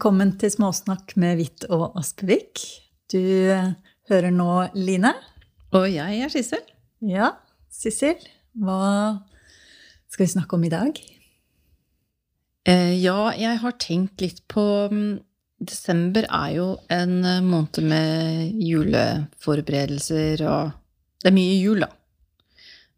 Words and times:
Velkommen 0.00 0.30
til 0.40 0.48
Småsnakk 0.48 1.12
med 1.20 1.34
Hvitt 1.36 1.66
og 1.76 1.98
Aspevik. 2.00 2.56
Du 3.12 3.20
eh, 3.20 3.66
hører 4.08 4.32
nå 4.32 4.46
Line. 4.72 5.10
Og 5.76 5.84
jeg 5.92 6.22
er 6.24 6.32
Sissel. 6.32 6.62
Ja, 7.04 7.26
Sissel. 7.68 8.16
Hva 8.56 9.18
skal 10.08 10.24
vi 10.24 10.30
snakke 10.32 10.56
om 10.56 10.64
i 10.64 10.72
dag? 10.72 10.96
Eh, 12.64 12.96
ja, 12.96 13.28
jeg 13.36 13.60
har 13.60 13.76
tenkt 13.76 14.24
litt 14.24 14.40
på 14.48 14.64
mm, 14.88 15.20
Desember 15.68 16.24
er 16.32 16.56
jo 16.56 16.70
en 16.88 17.14
eh, 17.20 17.44
måned 17.44 17.84
med 17.92 18.56
juleforberedelser 18.56 20.48
og 20.48 20.78
Det 21.20 21.28
er 21.28 21.40
mye 21.42 21.60
jul, 21.60 21.84
da. 21.84 21.92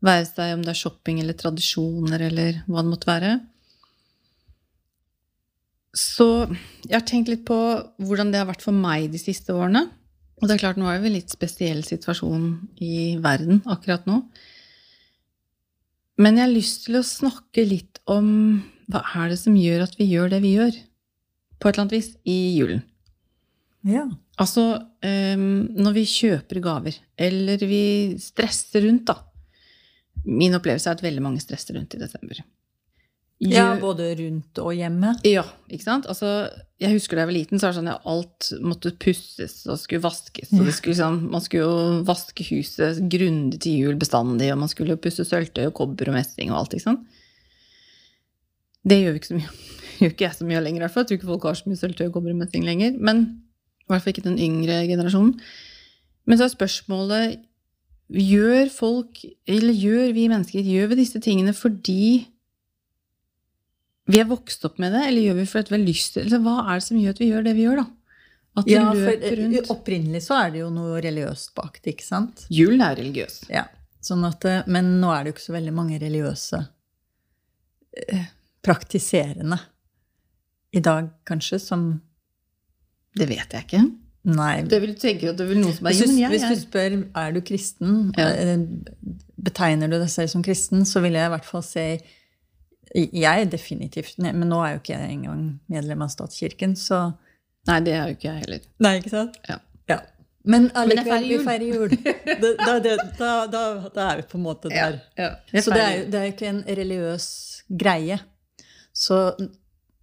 Være 0.06 0.30
seg 0.30 0.54
om 0.54 0.62
det 0.62 0.76
er 0.76 0.84
shopping 0.86 1.18
eller 1.18 1.34
tradisjoner 1.34 2.30
eller 2.30 2.62
hva 2.68 2.78
det 2.78 2.94
måtte 2.94 3.10
være. 3.10 3.40
Så 5.92 6.26
jeg 6.86 6.94
har 6.96 7.04
tenkt 7.08 7.28
litt 7.28 7.44
på 7.48 7.56
hvordan 8.00 8.32
det 8.32 8.40
har 8.40 8.48
vært 8.48 8.64
for 8.64 8.76
meg 8.76 9.10
de 9.12 9.20
siste 9.20 9.52
årene. 9.52 9.86
Og 10.40 10.48
det 10.48 10.56
er 10.56 10.62
klart, 10.64 10.80
nå 10.80 10.88
er 10.90 11.02
vi 11.02 11.10
en 11.10 11.16
litt 11.18 11.32
spesiell 11.32 11.84
situasjon 11.86 12.46
i 12.82 13.18
verden 13.22 13.60
akkurat 13.70 14.08
nå. 14.08 14.22
Men 16.22 16.38
jeg 16.38 16.46
har 16.46 16.54
lyst 16.54 16.86
til 16.86 16.98
å 16.98 17.06
snakke 17.06 17.64
litt 17.66 18.00
om 18.10 18.26
hva 18.92 19.04
er 19.22 19.32
det 19.32 19.38
som 19.40 19.54
gjør 19.56 19.84
at 19.86 19.94
vi 20.00 20.08
gjør 20.10 20.32
det 20.32 20.40
vi 20.42 20.56
gjør, 20.56 20.80
på 21.60 21.68
et 21.68 21.76
eller 21.76 21.84
annet 21.84 21.94
vis, 21.94 22.08
i 22.26 22.38
julen. 22.56 22.82
Ja. 23.86 24.06
Altså 24.42 24.64
um, 24.78 25.46
når 25.78 25.96
vi 25.96 26.08
kjøper 26.08 26.62
gaver, 26.64 26.98
eller 27.18 27.62
vi 27.68 27.84
stresser 28.22 28.86
rundt, 28.86 29.06
da. 29.12 29.18
Min 30.26 30.54
opplevelse 30.58 30.90
er 30.90 30.98
at 30.98 31.04
veldig 31.04 31.22
mange 31.24 31.42
stresser 31.42 31.78
rundt 31.78 31.94
i 31.96 32.02
desember. 32.02 32.42
Ja, 33.50 33.72
både 33.80 34.12
rundt 34.20 34.58
og 34.62 34.74
hjemme. 34.76 35.14
ja, 35.26 35.42
ikke 35.72 35.86
sant? 35.86 36.06
Altså, 36.10 36.46
jeg 36.82 36.94
husker 36.94 37.16
da 37.16 37.24
jeg 37.24 37.30
var 37.30 37.36
liten, 37.36 37.58
så 37.58 37.66
var 37.66 37.72
det 37.72 37.78
sånn 37.80 37.90
at 37.90 38.06
alt 38.12 38.48
måtte 38.62 38.92
pusses 39.02 39.56
og 39.66 39.80
skulle 39.80 40.04
vaskes. 40.04 40.52
Og 40.54 40.68
det 40.68 40.74
skulle, 40.76 40.98
sånn, 40.98 41.18
man 41.32 41.42
skulle 41.42 41.64
jo 41.66 42.04
vaske 42.06 42.46
huset 42.52 43.02
grundig 43.10 43.62
til 43.64 43.86
jul 43.86 43.98
bestandig, 43.98 44.52
og 44.54 44.62
man 44.62 44.70
skulle 44.70 44.94
jo 44.94 45.02
pusse 45.02 45.26
sølvtøy 45.26 45.66
og 45.66 45.76
kobber 45.80 46.12
og 46.12 46.18
messing 46.18 46.52
og 46.52 46.60
alt. 46.62 46.76
ikke 46.78 46.86
sant? 46.86 47.20
Det 48.86 48.98
gjør 48.98 49.14
vi 49.14 49.22
ikke 49.22 49.32
så 49.32 49.38
mye. 49.38 49.54
gjør 50.02 50.14
ikke 50.14 50.28
jeg 50.28 50.38
så 50.38 50.48
mye 50.48 50.64
lenger, 50.64 50.82
i 50.82 50.84
hvert 50.86 50.94
fall. 50.94 51.06
Jeg 51.06 51.10
tror 51.12 51.20
ikke 51.20 51.32
folk 51.32 51.46
har 51.50 51.62
så 51.62 51.70
mye 51.70 51.82
sølvtøy 51.82 52.06
og 52.08 52.16
kobber 52.18 52.34
og 52.34 52.42
messing 52.42 52.66
lenger. 52.66 52.98
Men 52.98 53.24
i 53.82 53.92
hvert 53.92 54.04
fall 54.04 54.14
ikke 54.14 54.28
den 54.28 54.42
yngre 54.42 54.82
generasjonen. 54.90 55.34
Men 56.26 56.38
så 56.38 56.46
er 56.46 56.54
spørsmålet 56.54 57.40
Gjør 58.12 58.68
folk, 58.68 59.22
eller 59.48 59.72
gjør 59.72 60.10
vi 60.12 60.26
mennesker, 60.28 60.66
gjør 60.68 60.90
vi 60.90 60.96
disse 60.98 61.20
tingene 61.24 61.54
fordi 61.56 62.26
vi 64.12 64.20
er 64.20 64.28
vokst 64.30 64.64
opp 64.68 64.78
med 64.82 64.92
det, 64.94 65.02
eller 65.08 65.24
gjør 65.28 65.38
vi 65.40 65.46
fordi 65.50 65.72
vi 65.72 65.78
har 65.78 65.86
lyst 65.88 66.14
til 66.18 66.28
det? 66.30 66.40
Hva 66.44 66.56
er 66.68 66.80
det 66.80 66.86
som 66.86 67.00
gjør 67.00 67.14
at 67.16 67.20
vi 67.22 67.28
gjør 67.32 67.44
det 67.48 67.54
vi 67.58 67.66
gjør, 67.66 67.82
da? 67.82 67.86
At 68.60 68.66
vi 68.68 68.74
Ja, 68.76 68.82
løper 68.92 69.22
eh, 69.24 69.36
rundt. 69.40 69.70
opprinnelig 69.72 70.20
så 70.26 70.36
er 70.44 70.50
det 70.52 70.60
jo 70.60 70.68
noe 70.74 71.00
religiøst 71.00 71.54
bak 71.56 71.78
det, 71.82 71.94
ikke 71.96 72.04
sant? 72.04 72.44
Julen 72.52 72.82
er 72.84 72.98
religiøs. 73.00 73.38
Ja. 73.48 73.64
Sånn 74.04 74.24
at, 74.28 74.44
eh, 74.44 74.62
men 74.66 74.98
nå 75.00 75.08
er 75.14 75.24
det 75.24 75.32
jo 75.32 75.36
ikke 75.38 75.46
så 75.48 75.54
veldig 75.56 75.72
mange 75.72 75.98
religiøse 76.02 76.60
eh, 78.08 78.26
praktiserende 78.62 79.58
i 80.72 80.80
dag, 80.80 81.08
kanskje, 81.28 81.58
som 81.60 82.00
Det 83.16 83.26
vet 83.28 83.52
jeg 83.52 83.66
ikke. 83.66 83.82
Nei. 84.32 84.62
Det 84.70 84.78
vil 84.80 84.94
tenke 84.96 85.28
at 85.32 85.36
det 85.36 85.48
vil 85.50 85.58
noen 85.60 85.74
som 85.76 85.86
er 85.90 85.96
Hvis 85.98 86.12
hvis 86.32 86.44
du 86.48 86.60
spør 86.62 86.94
er 87.18 87.32
du 87.34 87.40
kristen, 87.44 88.12
Ja. 88.16 88.56
betegner 89.42 89.90
du 89.90 89.98
deg 89.98 90.08
selv 90.08 90.30
som 90.30 90.42
kristen, 90.42 90.84
så 90.86 91.02
vil 91.02 91.12
jeg 91.18 91.26
i 91.26 91.32
hvert 91.34 91.44
fall 91.44 91.62
si 91.66 92.00
Jeg 92.94 93.24
er 93.44 93.48
definitivt 93.48 94.18
Men 94.20 94.48
nå 94.50 94.58
er 94.66 94.74
jo 94.74 94.80
ikke 94.82 94.92
jeg 94.98 95.12
engang 95.14 95.44
medlem 95.72 96.02
av 96.04 96.10
statskirken, 96.12 96.74
så 96.76 97.12
Nei, 97.68 97.78
det 97.86 97.92
er 97.94 98.08
jo 98.10 98.16
ikke 98.16 98.26
jeg 98.26 98.40
heller. 98.42 98.64
Nei, 98.82 98.90
ikke 98.98 99.12
sant? 99.12 99.36
Ja. 99.48 99.56
Ja. 99.88 100.00
Men 100.50 100.64
allikevel, 100.74 101.28
vi 101.30 101.36
feirer 101.46 101.68
jul. 101.68 101.92
Da, 102.42 102.74
da, 102.82 102.96
da, 103.20 103.66
da, 103.86 104.06
er 104.10 104.16
vi 104.18 104.24
på 104.32 104.38
en 104.40 104.42
måte 104.48 104.72
der. 104.72 104.96
Jeg 105.16 105.62
Så 105.62 105.70
det 105.70 105.82
er, 105.84 105.92
jo- 106.00 106.06
det 106.10 106.18
er 106.18 106.24
jo 106.26 106.32
ikke 106.34 106.48
en 106.50 106.62
religiøs 106.66 107.26
greie. 107.84 108.18
Så 108.92 109.20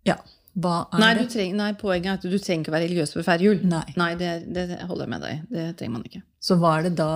ja, 0.07 0.15
hva 0.55 0.77
er 0.93 1.03
Nei, 1.03 1.09
du 1.17 1.21
det? 1.25 1.29
treng, 1.33 1.57
nei, 1.59 1.73
poenget 1.77 2.09
er 2.13 2.17
at 2.21 2.23
du 2.31 2.37
trenger 2.39 2.63
ikke 2.63 2.71
å 2.71 2.77
være 2.77 2.87
religiøs 2.87 3.13
for 3.13 3.21
å 3.21 3.27
feire 3.27 3.45
jul. 3.49 3.59
Nei. 3.69 3.83
Nei, 3.99 4.13
det, 4.19 4.31
det 4.55 4.65
holder 4.87 5.03
jeg 5.05 5.11
med 5.17 5.25
deg. 5.27 5.43
Det 5.51 5.65
trenger 5.81 5.95
man 5.97 6.07
ikke. 6.07 6.23
Så 6.39 6.57
hva 6.61 6.77
er 6.79 6.87
det 6.87 6.95
da 6.99 7.11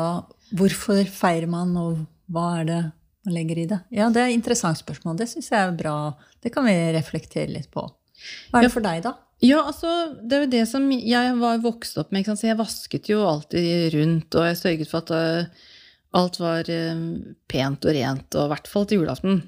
Hvorfor 0.54 1.00
feirer 1.10 1.48
man, 1.50 1.72
og 1.80 2.04
hva 2.30 2.44
er 2.60 2.68
det 2.68 2.82
man 3.26 3.36
legger 3.38 3.60
i 3.62 3.68
det? 3.70 3.80
Ja, 3.96 4.10
det 4.12 4.22
er 4.22 4.32
et 4.32 4.38
interessant 4.38 4.80
spørsmål. 4.80 5.18
Det 5.20 5.30
syns 5.32 5.52
jeg 5.52 5.60
er 5.60 5.76
bra. 5.78 5.98
Det 6.44 6.52
kan 6.54 6.66
vi 6.68 6.74
reflektere 6.96 7.52
litt 7.52 7.70
på. 7.72 7.86
Hva 8.52 8.60
er 8.60 8.68
det 8.68 8.74
for 8.74 8.86
deg, 8.86 9.04
da? 9.06 9.16
Ja, 9.44 9.60
altså, 9.68 9.90
det 10.24 10.36
er 10.36 10.44
jo 10.46 10.52
det 10.54 10.64
som 10.72 10.86
jeg 10.94 11.38
var 11.40 11.64
vokst 11.64 11.98
opp 12.00 12.12
med. 12.12 12.22
Ikke 12.24 12.32
sant? 12.32 12.42
Så 12.44 12.50
jeg 12.50 12.60
vasket 12.60 13.10
jo 13.12 13.24
alltid 13.28 13.96
rundt, 13.98 14.38
og 14.40 14.48
jeg 14.48 14.60
sørget 14.60 14.92
for 14.92 15.04
at 15.04 15.16
øh, 15.16 15.72
alt 16.20 16.40
var 16.40 16.70
øh, 16.72 17.02
pent 17.52 17.88
og 17.88 17.98
rent, 17.98 18.38
og 18.38 18.46
i 18.46 18.54
hvert 18.54 18.70
fall 18.72 18.88
til 18.88 19.02
julaften. 19.02 19.42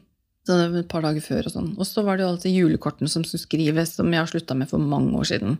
Så 0.45 0.57
det 0.59 0.65
var 0.73 0.83
et 0.83 0.91
par 0.91 1.05
dager 1.05 1.23
før 1.25 1.47
og 1.47 1.55
sånn. 1.55 1.69
Og 1.79 1.87
så 1.89 2.03
var 2.05 2.17
det 2.17 2.25
jo 2.25 2.31
alltid 2.33 2.57
julekortene 2.59 3.09
som 3.11 3.23
skulle 3.25 3.45
skrives, 3.45 3.95
som 3.97 4.11
jeg 4.11 4.21
har 4.21 4.29
slutta 4.29 4.57
med 4.57 4.69
for 4.69 4.83
mange 4.83 5.15
år 5.17 5.29
siden. 5.31 5.55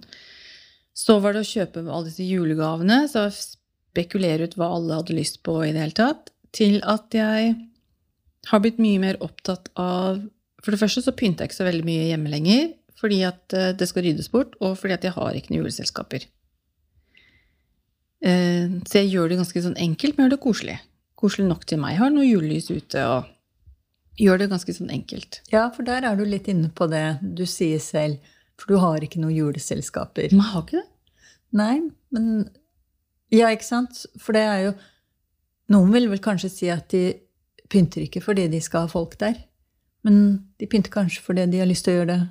Så 0.95 1.17
var 1.23 1.33
det 1.33 1.41
å 1.41 1.47
kjøpe 1.47 1.83
alle 1.83 2.09
disse 2.09 2.27
julegavene, 2.27 3.01
så 3.11 3.25
spekulere 3.33 4.45
ut 4.45 4.55
hva 4.59 4.69
alle 4.75 4.99
hadde 4.99 5.15
lyst 5.17 5.41
på 5.47 5.57
i 5.63 5.71
det 5.73 5.81
hele 5.81 5.97
tatt, 5.97 6.29
til 6.55 6.77
at 6.87 7.15
jeg 7.15 7.55
har 8.51 8.59
blitt 8.63 8.77
mye 8.81 8.99
mer 9.01 9.17
opptatt 9.25 9.69
av 9.79 10.21
For 10.63 10.71
det 10.73 10.79
første 10.81 11.01
så 11.05 11.11
pynter 11.13 11.43
jeg 11.45 11.51
ikke 11.51 11.57
så 11.61 11.65
veldig 11.67 11.85
mye 11.85 12.07
hjemme 12.09 12.29
lenger, 12.31 12.71
fordi 12.97 13.19
at 13.27 13.53
eh, 13.53 13.71
det 13.77 13.85
skal 13.89 14.01
ryddes 14.07 14.31
bort, 14.33 14.55
og 14.61 14.77
fordi 14.79 14.95
at 14.95 15.03
jeg 15.05 15.13
har 15.13 15.35
ikke 15.37 15.51
noen 15.53 15.61
juleselskaper. 15.63 16.25
Eh, 18.25 18.69
Så 18.87 19.01
jeg 19.01 19.11
gjør 19.13 19.29
det 19.29 19.37
ganske 19.41 19.61
sånn 19.67 19.77
enkelt, 19.77 20.17
men 20.17 20.25
gjør 20.27 20.35
det 20.35 20.43
koselig. 20.45 20.77
Koselig 21.19 21.47
nok 21.49 21.65
til 21.69 21.79
meg. 21.81 21.95
Jeg 21.95 22.01
har 22.03 22.13
noe 22.15 22.25
julelys 22.27 22.69
ute 22.71 23.03
og 23.07 23.29
gjør 24.19 24.41
det 24.41 24.49
ganske 24.53 24.73
sånn 24.77 24.89
enkelt. 24.95 25.41
Ja, 25.53 25.67
for 25.75 25.83
der 25.87 26.07
er 26.07 26.15
du 26.17 26.23
litt 26.25 26.47
inne 26.51 26.69
på 26.73 26.87
det 26.91 27.05
du 27.21 27.45
sier 27.49 27.79
selv. 27.83 28.17
For 28.57 28.71
du 28.71 28.79
har 28.79 29.03
ikke 29.03 29.19
noen 29.19 29.35
juleselskaper. 29.35 30.31
Men 30.31 30.41
jeg 30.41 30.51
har 30.53 30.63
ikke 30.65 30.81
det. 30.81 30.87
Nei, 31.55 31.75
men 32.15 32.29
Ja, 33.33 33.49
ikke 33.51 33.65
sant? 33.67 34.05
For 34.21 34.33
det 34.37 34.43
er 34.47 34.59
jo 34.69 34.73
Noen 35.73 35.89
vil 35.95 36.05
vel 36.11 36.19
kanskje 36.21 36.49
si 36.53 36.67
at 36.69 36.89
de 36.93 37.15
pynter 37.71 38.05
ikke 38.05 38.23
fordi 38.23 38.47
de 38.51 38.61
skal 38.63 38.85
ha 38.85 38.91
folk 38.91 39.17
der. 39.21 39.37
Men 40.05 40.45
de 40.59 40.69
pynter 40.69 40.93
kanskje 40.93 41.23
fordi 41.25 41.47
de 41.49 41.61
har 41.61 41.69
lyst 41.69 41.87
til 41.87 41.95
å 41.95 41.99
gjøre 41.99 42.11
det 42.13 42.21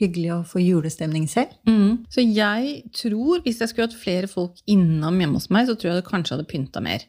hyggelig 0.00 0.32
og 0.34 0.48
få 0.48 0.62
julestemning 0.62 1.26
selv. 1.28 1.52
Mm. 1.68 2.06
Så 2.12 2.24
jeg 2.24 2.90
tror, 2.96 3.42
hvis 3.44 3.60
jeg 3.60 3.70
skulle 3.70 3.88
hatt 3.90 4.00
flere 4.00 4.30
folk 4.30 4.60
innom 4.70 5.18
hjemme 5.20 5.40
hos 5.40 5.50
meg, 5.52 5.68
så 5.68 5.76
tror 5.76 5.92
jeg 5.92 6.00
det 6.00 6.08
kanskje 6.08 6.36
hadde 6.36 6.48
pynta 6.50 6.82
mer. 6.84 7.04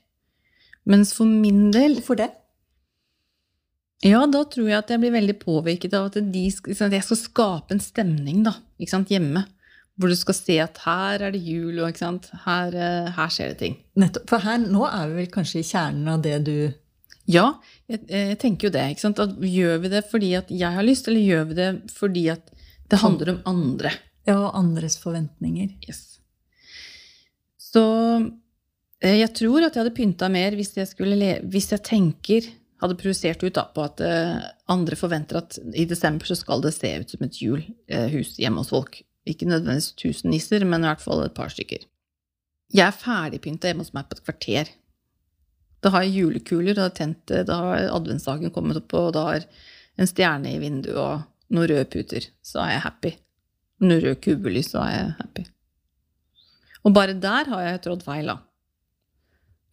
Mens 0.90 1.14
for 1.16 1.30
min 1.30 1.70
del 1.74 2.00
Hvorfor 2.02 2.18
det? 2.18 2.32
Ja, 4.02 4.24
da 4.26 4.42
tror 4.50 4.66
jeg 4.66 4.80
at 4.80 4.90
jeg 4.90 5.02
blir 5.04 5.14
veldig 5.14 5.38
påvirket 5.44 5.94
av 5.94 6.10
at 6.10 6.18
de, 6.34 6.46
at 6.50 6.96
jeg 6.98 7.06
skal 7.06 7.20
skape 7.20 7.76
en 7.76 7.84
stemning 7.84 8.42
da, 8.48 8.56
hjemme. 8.82 9.46
Hvor 10.00 10.10
du 10.10 10.18
skal 10.18 10.34
se 10.34 10.56
at 10.64 10.80
her 10.82 11.22
er 11.28 11.36
det 11.36 11.44
jul, 11.46 11.78
og 11.84 12.00
her, 12.48 12.74
eh, 12.74 13.12
her 13.14 13.30
skjer 13.30 13.52
det 13.52 13.58
ting. 13.60 13.76
Nettopp. 14.00 14.26
For 14.32 14.42
her, 14.42 14.58
nå 14.58 14.88
er 14.88 15.12
vi 15.12 15.20
vel 15.20 15.30
kanskje 15.30 15.62
i 15.62 15.68
kjernen 15.68 16.08
av 16.10 16.24
det 16.26 16.40
du 16.48 16.56
Ja, 17.32 17.48
jeg, 17.92 18.04
jeg 18.10 18.38
tenker 18.42 18.68
jo 18.68 18.76
det. 18.76 18.86
ikke 18.94 19.06
sant, 19.06 19.20
at 19.24 19.36
Gjør 19.40 19.82
vi 19.84 19.92
det 19.94 20.06
fordi 20.12 20.32
at 20.40 20.52
jeg 20.54 20.78
har 20.78 20.86
lyst, 20.86 21.10
eller 21.10 21.24
gjør 21.24 21.50
vi 21.52 21.60
det 21.60 21.70
fordi 21.96 22.28
at 22.34 22.54
det 22.92 23.00
handler 23.02 23.36
om 23.36 23.44
andre? 23.48 23.94
Ja, 24.28 24.38
og 24.38 24.58
andres 24.60 24.98
forventninger. 25.02 25.72
Yes. 25.88 26.20
Så 27.58 27.84
eh, 29.02 29.18
jeg 29.22 29.32
tror 29.38 29.64
at 29.64 29.76
jeg 29.76 29.84
hadde 29.84 29.96
pynta 29.98 30.30
mer 30.32 30.58
hvis 30.58 30.76
jeg, 30.78 30.90
skulle 30.90 31.18
le 31.18 31.38
hvis 31.48 31.72
jeg 31.72 31.86
tenker 31.88 32.50
hadde 32.82 32.98
provosert 32.98 33.44
ut 33.46 33.56
da, 33.56 33.68
på 33.70 33.86
at 33.86 34.02
eh, 34.04 34.42
andre 34.74 34.98
forventer 34.98 35.42
at 35.42 35.58
i 35.78 35.86
desember 35.90 36.28
så 36.28 36.38
skal 36.40 36.64
det 36.66 36.74
se 36.76 36.92
ut 36.98 37.14
som 37.14 37.26
et 37.28 37.40
julhus 37.44 38.36
hjemme 38.42 38.64
hos 38.64 38.74
folk. 38.74 39.02
Ikke 39.30 39.46
nødvendigvis 39.46 39.94
tusen 40.02 40.34
nisser, 40.34 40.66
men 40.66 40.82
i 40.82 40.90
hvert 40.90 41.04
fall 41.04 41.22
et 41.26 41.36
par 41.38 41.52
stykker. 41.54 41.86
Jeg 42.72 42.88
er 42.88 42.96
ferdigpynta 42.96 43.70
hjemme 43.70 43.86
hos 43.86 43.94
meg 43.94 44.08
på 44.10 44.18
et 44.18 44.26
kvarter. 44.26 44.72
Da 45.82 45.92
har 45.94 46.06
jeg 46.06 46.22
julekuler, 46.22 46.76
da 46.78 46.86
har, 46.86 46.92
jeg 46.92 46.98
tent, 47.00 47.34
da 47.48 47.58
har 47.58 47.88
adventsdagen 47.96 48.54
kommet 48.54 48.78
opp, 48.84 48.94
og 48.98 49.14
da 49.18 49.26
har 49.32 49.48
en 49.98 50.10
stjerne 50.10 50.54
i 50.54 50.60
vinduet 50.62 50.98
og 50.98 51.56
noen 51.56 51.70
røde 51.72 51.88
puter. 51.92 52.28
Så 52.46 52.62
er 52.64 52.76
jeg 52.76 52.86
happy. 52.86 53.16
Noen 53.82 54.04
røde 54.04 54.20
kubelys, 54.22 54.72
så 54.74 54.84
er 54.86 54.94
jeg 54.94 55.16
happy. 55.18 55.48
Og 56.86 56.94
bare 56.96 57.18
der 57.18 57.50
har 57.50 57.66
jeg 57.66 57.82
trådt 57.86 58.06
feil, 58.06 58.30
da. 58.30 58.38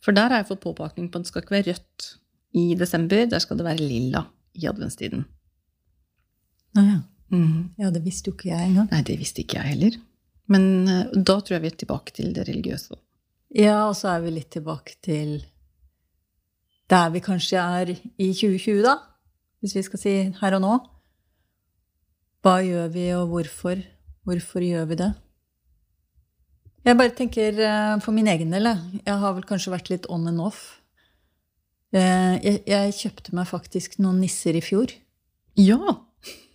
For 0.05 0.17
der 0.17 0.31
har 0.33 0.43
jeg 0.43 0.51
fått 0.53 0.65
påpakning 0.65 1.09
på 1.11 1.19
at 1.19 1.27
det 1.27 1.33
skal 1.33 1.45
ikke 1.45 1.57
være 1.57 1.75
rødt 1.75 2.09
i 2.59 2.65
desember, 2.79 3.25
der 3.29 3.43
skal 3.43 3.59
det 3.59 3.67
være 3.67 3.85
lilla 3.85 4.25
i 4.57 4.69
adventstiden. 4.71 5.25
Å 6.79 6.85
ja. 6.85 6.99
Mm. 7.29 7.75
ja, 7.77 7.91
det 7.93 8.01
visste 8.07 8.31
jo 8.31 8.39
ikke 8.39 8.49
jeg 8.49 8.71
engang. 8.71 8.87
Nei, 8.89 9.03
det 9.05 9.19
visste 9.21 9.43
ikke 9.43 9.59
jeg 9.59 9.75
heller. 9.75 9.99
Men 10.49 10.65
uh, 10.89 11.11
da 11.13 11.37
tror 11.43 11.59
jeg 11.59 11.65
vi 11.67 11.71
er 11.73 11.79
tilbake 11.83 12.15
til 12.17 12.33
det 12.37 12.47
religiøse. 12.49 12.97
Ja, 13.59 13.83
og 13.89 13.97
så 13.99 14.15
er 14.15 14.25
vi 14.25 14.33
litt 14.33 14.51
tilbake 14.55 14.97
til 15.05 15.39
der 16.91 17.11
vi 17.13 17.21
kanskje 17.25 17.61
er 17.61 17.91
i 17.93 18.31
2020, 18.33 18.83
da. 18.87 18.97
Hvis 19.61 19.75
vi 19.77 19.83
skal 19.83 20.01
si 20.01 20.13
her 20.41 20.57
og 20.57 20.63
nå. 20.65 20.75
Hva 22.45 22.59
gjør 22.65 22.89
vi, 22.95 23.07
og 23.19 23.29
hvorfor? 23.33 23.81
Hvorfor 24.29 24.63
gjør 24.65 24.87
vi 24.93 24.99
det? 25.01 25.11
Jeg 26.87 26.97
bare 26.97 27.13
tenker 27.17 27.59
eh, 27.61 27.95
for 28.01 28.15
min 28.17 28.29
egen 28.31 28.53
del, 28.55 28.69
jeg. 28.71 29.03
Har 29.21 29.35
vel 29.37 29.45
kanskje 29.49 29.73
vært 29.75 29.91
litt 29.93 30.07
on 30.09 30.29
and 30.31 30.41
off. 30.41 30.79
Eh, 31.93 32.39
Jeg, 32.45 32.63
jeg 32.69 32.95
kjøpte 33.03 33.35
meg 33.37 33.49
faktisk 33.51 33.99
noen 34.01 34.21
nisser 34.23 34.57
i 34.57 34.63
fjor. 34.65 34.93
Ja. 35.59 35.79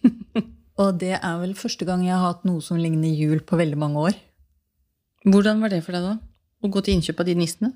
Og 0.82 0.98
det 1.02 1.14
er 1.20 1.40
vel 1.44 1.54
første 1.60 1.86
gang 1.86 2.02
jeg 2.06 2.16
har 2.16 2.32
hatt 2.32 2.48
noe 2.48 2.64
som 2.66 2.80
ligner 2.82 3.12
jul 3.14 3.44
på 3.46 3.60
veldig 3.60 3.78
mange 3.78 4.08
år. 4.10 4.16
Hvordan 5.28 5.62
var 5.62 5.70
det 5.70 5.84
for 5.86 5.94
deg, 5.96 6.08
da? 6.08 6.16
Å 6.64 6.72
gå 6.72 6.82
til 6.84 6.98
innkjøp 6.98 7.20
av 7.22 7.28
de 7.28 7.36
nissene? 7.38 7.70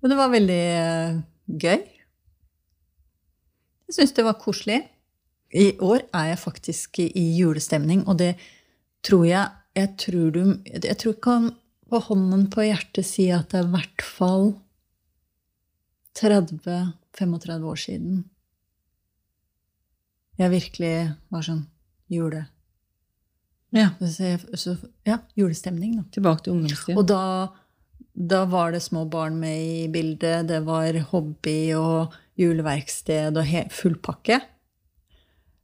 Jo, 0.00 0.08
det 0.08 0.16
var 0.18 0.30
veldig 0.32 0.62
eh, 0.78 1.18
gøy. 1.46 1.84
Jeg 3.86 3.94
syns 3.94 4.14
det 4.16 4.24
var 4.26 4.38
koselig. 4.42 4.80
I 5.54 5.76
år 5.78 6.02
er 6.14 6.32
jeg 6.32 6.42
faktisk 6.42 6.98
i 7.04 7.26
julestemning, 7.38 8.02
og 8.08 8.18
det 8.18 8.34
tror 9.06 9.24
jeg 9.24 9.48
Jeg 9.76 9.96
tror 9.98 10.30
du 10.32 10.56
Jeg 10.66 10.96
tror 10.98 11.12
ikke 11.12 11.30
han 11.30 11.50
på 11.90 11.98
hånden 11.98 12.50
på 12.50 12.64
hjertet 12.64 13.06
si 13.06 13.28
at 13.30 13.50
det 13.52 13.60
er 13.60 13.66
i 13.66 13.70
hvert 13.70 14.02
fall 14.02 14.54
30-35 16.18 17.62
år 17.62 17.76
siden 17.76 18.24
jeg 20.36 20.52
virkelig 20.52 20.92
var 21.32 21.46
sånn 21.46 21.64
jule... 22.12 22.44
Ja. 23.74 23.90
Så, 24.00 24.76
ja, 25.04 25.18
julestemning, 25.36 25.96
da. 25.98 26.04
Tilbake 26.14 26.44
til 26.44 26.54
ungdomstida. 26.54 26.96
Og 26.96 27.08
da, 27.08 27.20
da 28.16 28.44
var 28.48 28.72
det 28.72 28.80
små 28.80 29.04
barn 29.04 29.36
med 29.40 29.60
i 29.60 29.88
bildet. 29.92 30.48
Det 30.48 30.62
var 30.64 30.96
hobby 31.12 31.74
og 31.76 32.14
juleverksted 32.40 33.36
og 33.36 33.44
fullpakke. 33.44 33.74
full 33.76 33.96
pakke. 34.00 34.40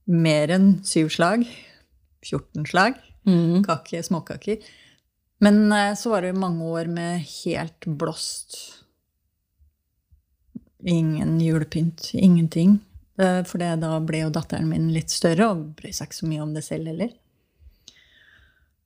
Mer 0.06 0.52
enn 0.52 0.84
syv 0.84 1.08
slag. 1.08 1.46
14 2.22 2.66
slag. 2.68 3.00
Mm. 3.26 3.62
Kake, 3.64 4.02
småkaker. 4.02 4.60
Men 5.42 5.72
eh, 5.72 5.94
så 5.96 6.10
var 6.10 6.22
det 6.22 6.36
mange 6.36 6.64
år 6.64 6.86
med 6.92 7.24
helt 7.44 7.86
blåst. 7.86 8.58
Ingen 10.84 11.40
julepynt. 11.40 12.10
Ingenting. 12.14 12.80
Eh, 13.18 13.42
For 13.44 13.58
det, 13.58 13.80
da 13.80 13.98
ble 14.00 14.24
jo 14.26 14.30
datteren 14.34 14.68
min 14.68 14.90
litt 14.94 15.10
større 15.10 15.52
og 15.54 15.64
brød 15.78 15.94
seg 15.96 16.10
ikke 16.10 16.20
så 16.20 16.28
mye 16.30 16.44
om 16.44 16.54
det 16.54 16.64
selv 16.66 16.92
heller. 16.92 17.14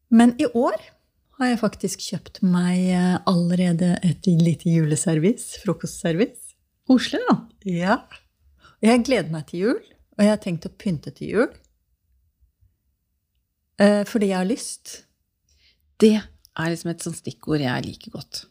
Men 0.08 0.36
i 0.38 0.46
år 0.54 0.78
har 1.36 1.50
jeg 1.50 1.60
faktisk 1.60 2.04
kjøpt 2.10 2.40
meg 2.46 2.80
eh, 2.96 3.16
allerede 3.28 3.94
et 4.06 4.28
lite 4.30 4.72
juleservis. 4.72 5.56
Frokostservis. 5.64 6.54
Koselig, 6.88 7.20
da. 7.28 7.36
Ja. 7.68 7.98
Og 8.80 8.88
jeg 8.88 9.04
gleder 9.04 9.32
meg 9.32 9.46
til 9.50 9.64
jul, 9.66 9.80
og 10.16 10.24
jeg 10.24 10.32
har 10.32 10.42
tenkt 10.42 10.68
å 10.68 10.72
pynte 10.72 11.12
til 11.16 11.34
jul. 11.34 11.54
Eh, 13.82 14.02
Fordi 14.08 14.32
jeg 14.32 14.38
har 14.38 14.48
lyst. 14.48 15.00
Det 16.00 16.14
er 16.16 16.72
liksom 16.72 16.92
et 16.92 17.04
sånt 17.04 17.20
stikkord 17.20 17.64
jeg 17.64 17.84
liker 17.84 18.16
godt. 18.16 18.46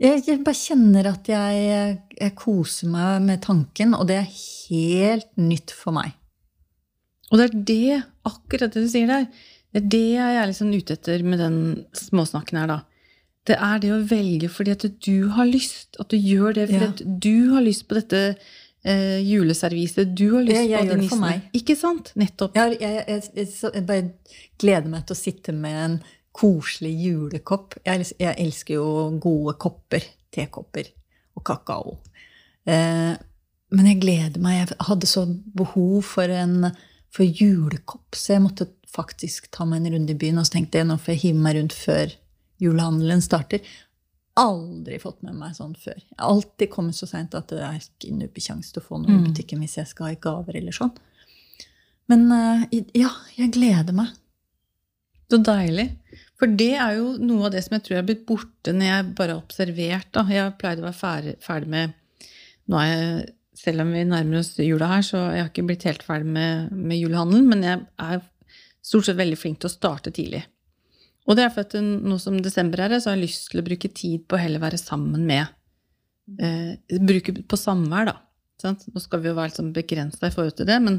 Jeg, 0.00 0.22
jeg 0.24 0.40
bare 0.46 0.56
kjenner 0.56 1.10
at 1.10 1.28
jeg, 1.28 1.96
jeg 2.16 2.36
koser 2.38 2.88
meg 2.88 3.26
med 3.26 3.42
tanken, 3.44 3.92
og 3.98 4.06
det 4.08 4.22
er 4.22 4.30
helt 4.32 5.28
nytt 5.36 5.74
for 5.76 5.92
meg. 5.98 6.14
Og 7.30 7.38
det 7.38 7.46
er 7.46 7.58
det, 7.68 7.98
akkurat 8.26 8.72
det 8.74 8.86
du 8.86 8.88
sier 8.90 9.10
der, 9.10 9.26
det 9.72 9.82
er 9.82 9.88
det 9.92 10.06
jeg 10.14 10.36
er 10.42 10.46
liksom 10.50 10.72
ute 10.74 10.92
etter 10.96 11.22
med 11.22 11.38
den 11.38 11.58
småsnakken 11.94 12.58
her, 12.58 12.66
da. 12.66 12.80
Det 13.46 13.56
er 13.56 13.78
det 13.82 13.90
å 13.94 14.00
velge 14.04 14.48
fordi 14.52 14.72
at 14.76 14.84
du 15.02 15.28
har 15.36 15.46
lyst, 15.48 15.96
at 16.02 16.10
du 16.12 16.16
gjør 16.18 16.54
det 16.58 16.66
fordi 16.68 16.84
Ja. 16.84 16.90
at 16.90 17.20
du 17.20 17.54
har 17.54 17.62
lyst 17.64 17.86
på 17.88 17.94
dette 17.96 18.36
eh, 18.84 19.18
juleserviset, 19.24 20.14
du 20.16 20.34
har 20.36 20.42
lyst 20.42 20.56
Jeg- 20.56 20.70
jeg 20.70 20.88
på 20.88 20.94
de 20.94 21.00
nissene. 21.02 21.42
Ikke 21.54 21.76
sant? 21.76 22.12
Nettopp. 22.16 22.54
Jeg, 22.56 22.78
jeg, 22.80 23.22
jeg, 23.36 23.86
bare 23.86 24.12
gleder 24.58 24.88
meg 24.88 25.06
til 25.06 25.14
å 25.14 25.18
sitte 25.20 25.52
med 25.52 25.76
en 25.84 25.96
koselig 26.32 26.92
julekopp. 27.04 27.74
Jeg, 27.84 28.06
jeg 28.18 28.34
elsker 28.38 28.74
jo 28.74 29.18
gode 29.20 29.56
kopper. 29.58 30.02
Tekopper 30.32 30.86
og 31.36 31.44
kakao. 31.44 31.98
Eh, 32.66 33.16
men 33.72 33.86
jeg 33.86 34.00
gleder 34.00 34.40
meg. 34.40 34.68
Jeg 34.68 34.76
hadde 34.86 35.06
så 35.06 35.26
behov 35.54 36.02
for 36.04 36.22
en 36.30 36.70
for 37.10 37.26
julekopp, 37.26 38.14
så 38.14 38.36
jeg 38.36 38.44
måtte 38.44 38.68
faktisk 38.90 39.48
ta 39.54 39.64
meg 39.66 39.84
en 39.84 39.94
runde 39.96 40.14
i 40.14 40.18
byen. 40.18 40.38
Og 40.38 40.46
så 40.46 40.56
tenkte 40.58 40.78
jeg 40.78 40.86
nå 40.88 40.96
får 40.98 41.14
jeg 41.16 41.22
hive 41.24 41.42
meg 41.42 41.56
rundt 41.58 41.74
før 41.76 42.12
julehandelen 42.62 43.22
starter. 43.24 43.60
Aldri 44.38 44.98
fått 45.02 45.22
med 45.26 45.34
meg 45.40 45.56
sånn 45.58 45.74
før. 45.78 45.98
Jeg 45.98 46.16
har 46.18 46.30
alltid 46.30 46.70
kommet 46.70 46.94
så 46.96 47.08
seint 47.10 47.34
at 47.34 47.50
det 47.50 47.60
er 47.66 47.78
ikke 47.82 48.14
nubbekjangs 48.14 48.70
til 48.72 48.80
å 48.82 48.86
få 48.86 49.00
noe 49.02 49.10
i 49.10 49.18
Mm. 49.18 49.24
butikken 49.30 49.58
hvis 49.64 49.76
jeg 49.80 49.90
skal 49.90 50.06
ha 50.06 50.14
gaver 50.14 50.56
eller 50.60 50.72
sånn. 50.76 50.92
Men 52.08 52.30
eh, 52.32 52.82
ja, 52.94 53.10
jeg 53.36 53.52
gleder 53.54 53.92
meg. 53.94 54.14
Så 55.30 55.38
deilig. 55.46 55.88
For 56.40 56.46
det 56.46 56.72
er 56.80 56.96
jo 56.96 57.16
noe 57.18 57.46
av 57.46 57.52
det 57.54 57.62
som 57.64 57.76
jeg 57.76 57.84
tror 57.86 57.98
er 58.00 58.06
blitt 58.08 58.24
borte 58.26 58.72
når 58.74 58.86
jeg 58.88 59.14
bare 59.18 59.34
har 59.36 59.42
observert. 59.42 60.08
Da. 60.16 60.24
Jeg 60.30 60.56
pleide 60.58 60.82
å 60.82 60.88
være 60.88 60.98
ferdig, 61.02 61.36
ferdig 61.44 61.68
med 61.68 61.92
Nå 62.70 62.78
er 62.78 62.90
jeg, 62.90 63.34
Selv 63.60 63.84
om 63.84 63.90
vi 63.92 64.06
nærmer 64.08 64.40
oss 64.40 64.54
jula 64.56 64.88
her, 64.94 65.04
så 65.04 65.18
jeg 65.34 65.42
har 65.42 65.50
ikke 65.50 65.66
blitt 65.68 65.84
helt 65.88 66.04
ferdig 66.06 66.30
med, 66.32 66.70
med 66.72 66.96
julehandelen, 66.96 67.48
men 67.50 67.66
jeg 67.66 67.82
er 68.00 68.22
stort 68.80 69.08
sett 69.08 69.18
veldig 69.18 69.36
flink 69.36 69.60
til 69.60 69.68
å 69.68 69.74
starte 69.74 70.12
tidlig. 70.16 70.40
Og 71.28 71.36
det 71.36 71.44
er 71.44 71.52
for 71.52 71.66
at 71.66 71.76
nå 71.80 72.16
som 72.22 72.38
desember 72.42 72.80
er, 72.82 72.96
så 72.98 73.10
har 73.10 73.18
jeg 73.18 73.28
lyst 73.28 73.50
til 73.52 73.60
å 73.60 73.66
bruke 73.66 73.90
tid 73.92 74.24
på 74.26 74.38
å 74.38 74.40
heller 74.40 74.62
være 74.62 74.80
sammen 74.80 75.26
med 75.28 75.44
eh, 76.40 76.98
Bruke 77.04 77.34
på 77.44 77.58
samvær, 77.60 78.08
da. 78.08 78.16
Sant? 78.60 78.86
Nå 78.92 79.02
skal 79.02 79.22
vi 79.22 79.30
jo 79.30 79.36
være 79.36 79.52
litt 79.52 79.60
sånn 79.60 79.74
begrensa 79.76 80.28
i 80.28 80.34
forhold 80.34 80.56
til 80.58 80.68
det, 80.68 80.78
men, 80.84 80.98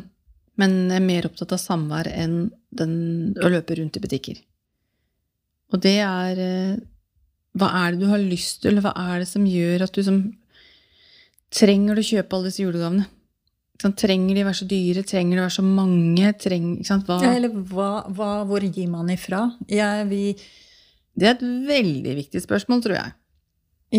men 0.62 0.78
jeg 0.86 1.02
er 1.02 1.08
mer 1.08 1.28
opptatt 1.30 1.56
av 1.58 1.62
samvær 1.62 2.10
enn 2.14 2.38
den, 2.78 2.94
å 3.42 3.52
løpe 3.52 3.78
rundt 3.78 3.98
i 3.98 4.04
butikker. 4.04 4.40
Og 5.72 5.82
det 5.84 5.98
er 6.04 6.46
eh, 6.46 6.80
Hva 7.58 7.68
er 7.82 7.92
det 7.92 8.06
du 8.06 8.12
har 8.12 8.22
lyst 8.22 8.62
til, 8.62 8.72
eller 8.72 8.86
hva 8.86 8.94
er 9.12 9.24
det 9.24 9.30
som 9.32 9.44
gjør 9.48 9.88
at 9.88 9.98
du 9.98 10.06
som 10.06 10.22
Trenger 11.52 11.98
du 11.98 12.02
å 12.02 12.08
kjøpe 12.08 12.38
alle 12.38 12.52
disse 12.52 12.64
julegavene? 12.64 13.08
Trenger 13.82 14.38
de 14.38 14.44
å 14.44 14.48
være 14.48 14.60
så 14.60 14.68
dyre? 14.70 15.02
Trenger 15.10 15.36
de 15.36 15.42
å 15.42 15.46
være 15.48 15.56
så 15.58 15.64
mange? 15.66 16.34
Trenger, 16.40 16.84
sant? 16.88 17.08
Hva? 17.10 17.18
Ja, 17.26 17.32
eller 17.40 17.56
hva, 17.72 17.90
hva, 18.14 18.30
hvor 18.48 18.62
gir 18.68 18.88
man 18.92 19.10
ifra? 19.10 19.48
Ja, 19.74 20.04
vi, 20.08 20.36
Det 21.18 21.28
er 21.28 21.34
et 21.36 21.48
veldig 21.68 22.14
viktig 22.22 22.44
spørsmål, 22.46 22.84
tror 22.86 22.96
jeg. 23.00 23.16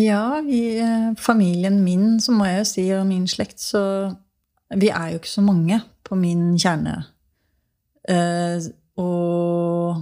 ja, 0.05 0.41
vi, 0.41 0.61
eh, 0.81 1.11
familien 1.19 1.83
min, 1.83 2.19
så 2.23 2.31
må 2.33 2.47
jeg 2.47 2.61
jo 2.61 2.69
si, 2.71 2.85
og 2.97 3.05
min 3.11 3.27
slekt, 3.27 3.59
så 3.59 3.83
Vi 4.73 4.87
er 4.89 5.11
jo 5.11 5.19
ikke 5.19 5.29
så 5.29 5.43
mange 5.45 5.81
på 6.03 6.15
min 6.17 6.55
kjerne. 6.57 6.95
Eh, 8.09 8.57
og 8.97 10.01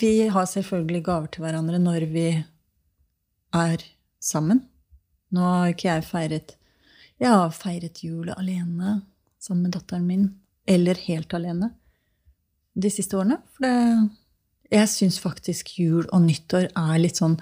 vi 0.00 0.26
har 0.26 0.48
selvfølgelig 0.50 1.04
gaver 1.04 1.30
til 1.30 1.44
hverandre 1.44 1.78
når 1.78 2.06
vi 2.10 2.26
er 3.54 3.84
sammen. 4.20 4.64
Nå 5.34 5.44
har 5.44 5.72
ikke 5.72 5.88
jeg 5.92 6.06
feiret 6.08 6.56
Jeg 7.20 7.30
har 7.30 7.52
feiret 7.52 8.00
jul 8.02 8.30
alene 8.32 9.00
sammen 9.40 9.68
med 9.68 9.76
datteren 9.76 10.06
min. 10.08 10.26
Eller 10.68 10.98
helt 11.06 11.32
alene. 11.36 11.70
De 12.74 12.90
siste 12.92 13.16
årene. 13.18 13.40
For 13.54 13.66
det, 13.66 14.10
jeg 14.70 14.88
syns 14.92 15.18
faktisk 15.20 15.72
jul 15.80 16.04
og 16.06 16.22
nyttår 16.24 16.68
er 16.78 17.00
litt 17.00 17.20
sånn 17.20 17.36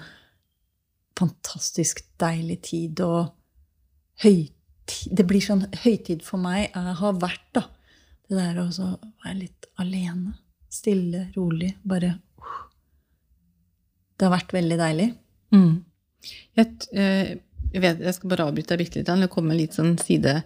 fantastisk 1.19 2.01
deilig 2.19 2.61
tid 2.69 3.01
og 3.05 3.33
høytid. 4.23 4.55
Det 5.13 5.25
blir 5.29 5.43
sånn 5.43 5.67
høytid 5.83 6.23
for 6.25 6.41
meg 6.41 6.71
jeg 6.71 6.95
har 7.01 7.19
vært, 7.21 7.45
da. 7.53 7.67
Det 8.25 8.37
der 8.37 8.61
å 8.63 8.69
være 8.71 9.35
litt 9.37 9.67
alene. 9.81 10.33
Stille, 10.69 11.27
rolig. 11.35 11.75
Bare 11.85 12.15
uh. 12.41 12.63
Det 14.17 14.27
har 14.27 14.33
vært 14.33 14.55
veldig 14.57 14.77
deilig. 14.81 15.07
Mm. 15.55 15.75
Jeg, 16.57 16.73
eh, 16.91 17.29
jeg, 17.73 17.81
vet, 17.83 18.03
jeg 18.03 18.17
skal 18.17 18.33
bare 18.33 18.49
avbryte 18.49 18.73
deg 18.73 18.83
bitte 18.83 19.01
litt. 19.01 19.09
eller 19.11 19.31
komme 19.31 19.57
litt 19.57 19.77
sånn 19.77 19.95
side. 20.01 20.39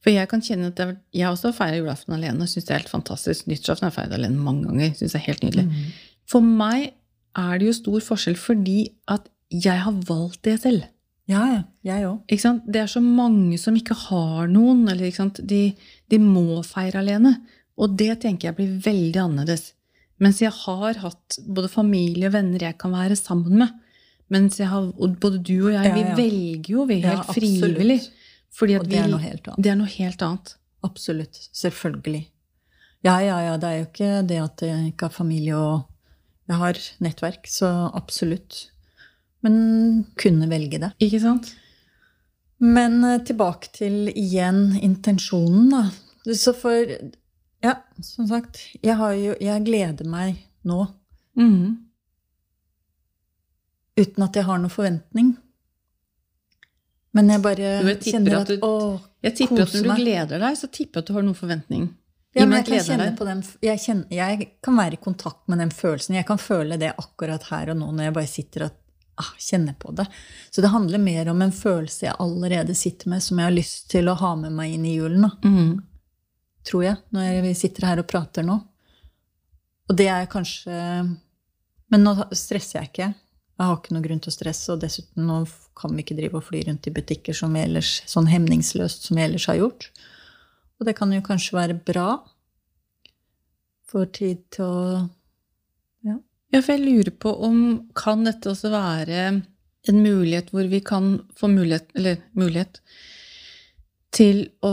For 0.00 0.14
jeg 0.14 0.30
kan 0.30 0.42
kjenne 0.44 0.70
at 0.72 0.80
jeg, 0.80 0.96
jeg 1.20 1.28
også 1.28 1.52
feirer 1.56 1.82
julaften 1.82 2.16
alene. 2.16 2.46
og 2.46 2.48
Syns 2.50 2.68
det 2.68 2.74
er 2.74 2.80
helt 2.80 2.92
fantastisk. 2.92 3.50
Nyttårsaften 3.50 3.86
har 3.86 3.92
jeg 3.92 3.98
feiret 3.98 4.16
alene 4.16 4.46
mange 4.46 4.68
ganger. 4.68 4.94
Synes 4.96 5.16
det 5.16 5.20
er 5.20 5.26
helt 5.26 5.44
nydelig. 5.44 5.66
Mm. 5.68 5.90
For 6.30 6.46
meg 6.46 6.86
er 7.40 7.60
det 7.60 7.68
jo 7.68 7.76
stor 7.76 8.06
forskjell 8.06 8.38
fordi 8.40 8.78
at 9.12 9.28
jeg 9.50 9.84
har 9.84 10.00
valgt 10.08 10.42
det 10.46 10.56
selv. 10.62 10.86
Ja, 11.30 11.42
ja. 11.46 11.60
Jeg 11.86 12.06
òg. 12.08 12.64
Det 12.66 12.80
er 12.80 12.88
så 12.90 13.02
mange 13.04 13.58
som 13.60 13.76
ikke 13.78 13.96
har 14.08 14.48
noen, 14.50 14.82
eller? 14.90 15.36
De, 15.38 15.60
de 16.10 16.18
må 16.22 16.62
feire 16.66 17.02
alene. 17.02 17.36
Og 17.80 17.94
det 17.98 18.22
tenker 18.24 18.50
jeg 18.50 18.58
blir 18.58 18.72
veldig 18.84 19.22
annerledes. 19.22 19.70
Mens 20.20 20.42
jeg 20.42 20.52
har 20.52 20.98
hatt 21.00 21.38
både 21.48 21.70
familie 21.72 22.28
og 22.28 22.34
venner 22.34 22.66
jeg 22.66 22.76
kan 22.80 22.92
være 22.92 23.16
sammen 23.16 23.62
med. 23.62 23.76
Mens 24.30 24.58
har, 24.62 24.90
både 24.94 25.38
du 25.42 25.56
og 25.66 25.72
jeg, 25.74 25.84
Ja, 25.88 25.94
vi 25.94 26.02
ja. 26.06 26.14
velger 26.18 26.70
jo 26.76 26.84
vi 26.86 27.00
er 27.02 27.16
helt 27.16 27.32
frivillig. 27.34 28.00
Fordi 28.54 28.76
Og 28.78 28.88
det 28.90 28.98
er 28.98 29.08
noe 29.10 29.22
helt 29.22 29.46
annet. 29.48 29.62
Det 29.64 29.70
er 29.70 29.78
noe 29.78 29.90
helt 29.90 30.22
annet. 30.26 30.52
Absolutt. 30.86 31.38
Selvfølgelig. 31.54 32.24
Ja, 33.06 33.18
ja, 33.22 33.38
ja. 33.46 33.56
Det 33.60 33.68
er 33.68 33.76
jo 33.78 33.86
ikke 33.88 34.10
det 34.28 34.38
at 34.42 34.62
jeg 34.66 34.92
ikke 34.92 35.08
har 35.08 35.14
familie 35.14 35.56
og 35.56 35.86
Jeg 36.50 36.58
har 36.58 36.78
nettverk, 36.98 37.46
så 37.46 37.68
absolutt. 37.94 38.70
Men 39.42 40.04
kunne 40.18 40.48
velge 40.50 40.80
det. 40.82 40.88
Ikke 40.98 41.20
sant? 41.22 41.52
Men 42.58 43.04
eh, 43.06 43.20
tilbake 43.24 43.70
til 43.72 44.08
igjen 44.10 44.74
intensjonen, 44.82 45.70
da. 45.70 45.84
Så 46.34 46.52
for 46.58 46.74
Ja, 47.62 47.74
som 48.02 48.26
sagt. 48.26 48.58
Jeg, 48.82 48.96
har 48.96 49.12
jo, 49.14 49.34
jeg 49.40 49.64
gleder 49.64 50.04
meg 50.08 50.42
nå 50.64 50.88
Mhm. 51.38 51.76
Uten 54.00 54.24
at 54.26 54.36
jeg 54.40 54.46
har 54.48 54.58
noen 54.62 54.72
forventning. 54.72 55.30
Men 57.16 57.30
jeg 57.32 57.42
bare 57.42 57.70
jeg 57.82 58.02
kjenner 58.06 58.36
at 58.38 58.50
at, 58.50 58.52
du- 58.60 58.66
å, 58.66 59.00
Jeg 59.26 59.34
tipper 59.40 59.64
at 59.64 59.72
når 59.74 59.88
du 59.88 60.02
gleder 60.02 60.38
deg, 60.44 60.58
så 60.58 60.68
tipper 60.70 61.00
jeg 61.00 61.04
at 61.04 61.08
du 61.10 61.16
har 61.16 61.24
noen 61.26 61.38
forventning. 61.38 61.88
Ja, 62.38 62.44
men 62.46 62.60
jeg 62.60 62.66
kan 62.68 62.84
kjenne 62.86 63.08
på 63.18 63.26
den 63.26 63.40
jeg, 63.66 63.80
kjenner, 63.82 64.06
jeg 64.14 64.44
kan 64.62 64.76
være 64.78 64.94
i 64.94 65.00
kontakt 65.02 65.48
med 65.50 65.58
den 65.58 65.72
følelsen. 65.74 66.14
Jeg 66.14 66.26
kan 66.28 66.38
føle 66.38 66.76
det 66.78 66.92
akkurat 67.02 67.48
her 67.50 67.72
og 67.72 67.80
nå 67.80 67.88
når 67.90 68.06
jeg 68.06 68.14
bare 68.20 68.30
sitter 68.30 68.64
og 68.68 68.76
ah, 69.18 69.32
kjenner 69.42 69.74
på 69.82 69.90
det. 69.98 70.06
Så 70.54 70.62
det 70.62 70.70
handler 70.70 71.02
mer 71.02 71.28
om 71.32 71.42
en 71.42 71.50
følelse 71.52 72.06
jeg 72.06 72.14
allerede 72.22 72.76
sitter 72.78 73.10
med, 73.10 73.24
som 73.26 73.40
jeg 73.42 73.48
har 73.50 73.56
lyst 73.56 73.88
til 73.90 74.06
å 74.08 74.14
ha 74.22 74.30
med 74.38 74.54
meg 74.54 74.76
inn 74.76 74.86
i 74.86 74.94
julen. 74.94 75.26
Mhm. 75.42 75.80
tror 76.70 76.84
jeg, 76.84 76.96
når 77.10 77.40
vi 77.42 77.54
sitter 77.56 77.86
her 77.88 77.98
og 77.98 78.06
prater 78.06 78.44
nå. 78.46 78.60
Og 79.90 79.96
det 79.96 80.06
er 80.12 80.26
kanskje 80.30 80.76
Men 81.90 82.04
nå 82.06 82.12
stresser 82.36 82.78
jeg 82.78 82.90
ikke. 82.92 83.06
Jeg 83.60 83.68
har 83.68 83.76
ikke 83.76 83.92
noe 83.92 84.04
grunn 84.06 84.22
til 84.24 84.30
å 84.30 84.32
stresse, 84.32 84.72
og 84.72 84.80
dessuten 84.80 85.26
nå 85.28 85.42
kan 85.76 85.92
vi 85.92 86.00
ikke 86.00 86.16
drive 86.16 86.38
og 86.38 86.46
fly 86.46 86.62
rundt 86.64 86.86
i 86.88 86.92
butikker 86.96 87.36
som 87.36 87.52
ellers, 87.60 87.98
sånn 88.08 88.30
hemningsløst 88.30 89.04
som 89.04 89.18
vi 89.20 89.26
ellers 89.26 89.44
har 89.50 89.58
gjort. 89.58 89.90
Og 90.80 90.88
det 90.88 90.94
kan 90.96 91.12
jo 91.12 91.20
kanskje 91.26 91.58
være 91.58 91.76
bra. 91.90 92.22
Får 93.92 94.12
tid 94.16 94.44
til 94.56 94.64
å 94.64 95.08
Ja, 96.50 96.62
for 96.64 96.72
jeg 96.72 96.82
lurer 96.82 97.12
på 97.14 97.30
om 97.46 97.58
kan 97.94 98.24
dette 98.26 98.48
også 98.50 98.72
være 98.72 99.26
en 99.28 99.98
mulighet 100.02 100.48
hvor 100.50 100.66
vi 100.72 100.80
kan 100.80 101.20
få 101.36 101.52
mulighet, 101.52 101.92
eller 101.94 102.24
mulighet 102.32 102.80
til 104.16 104.48
å 104.64 104.72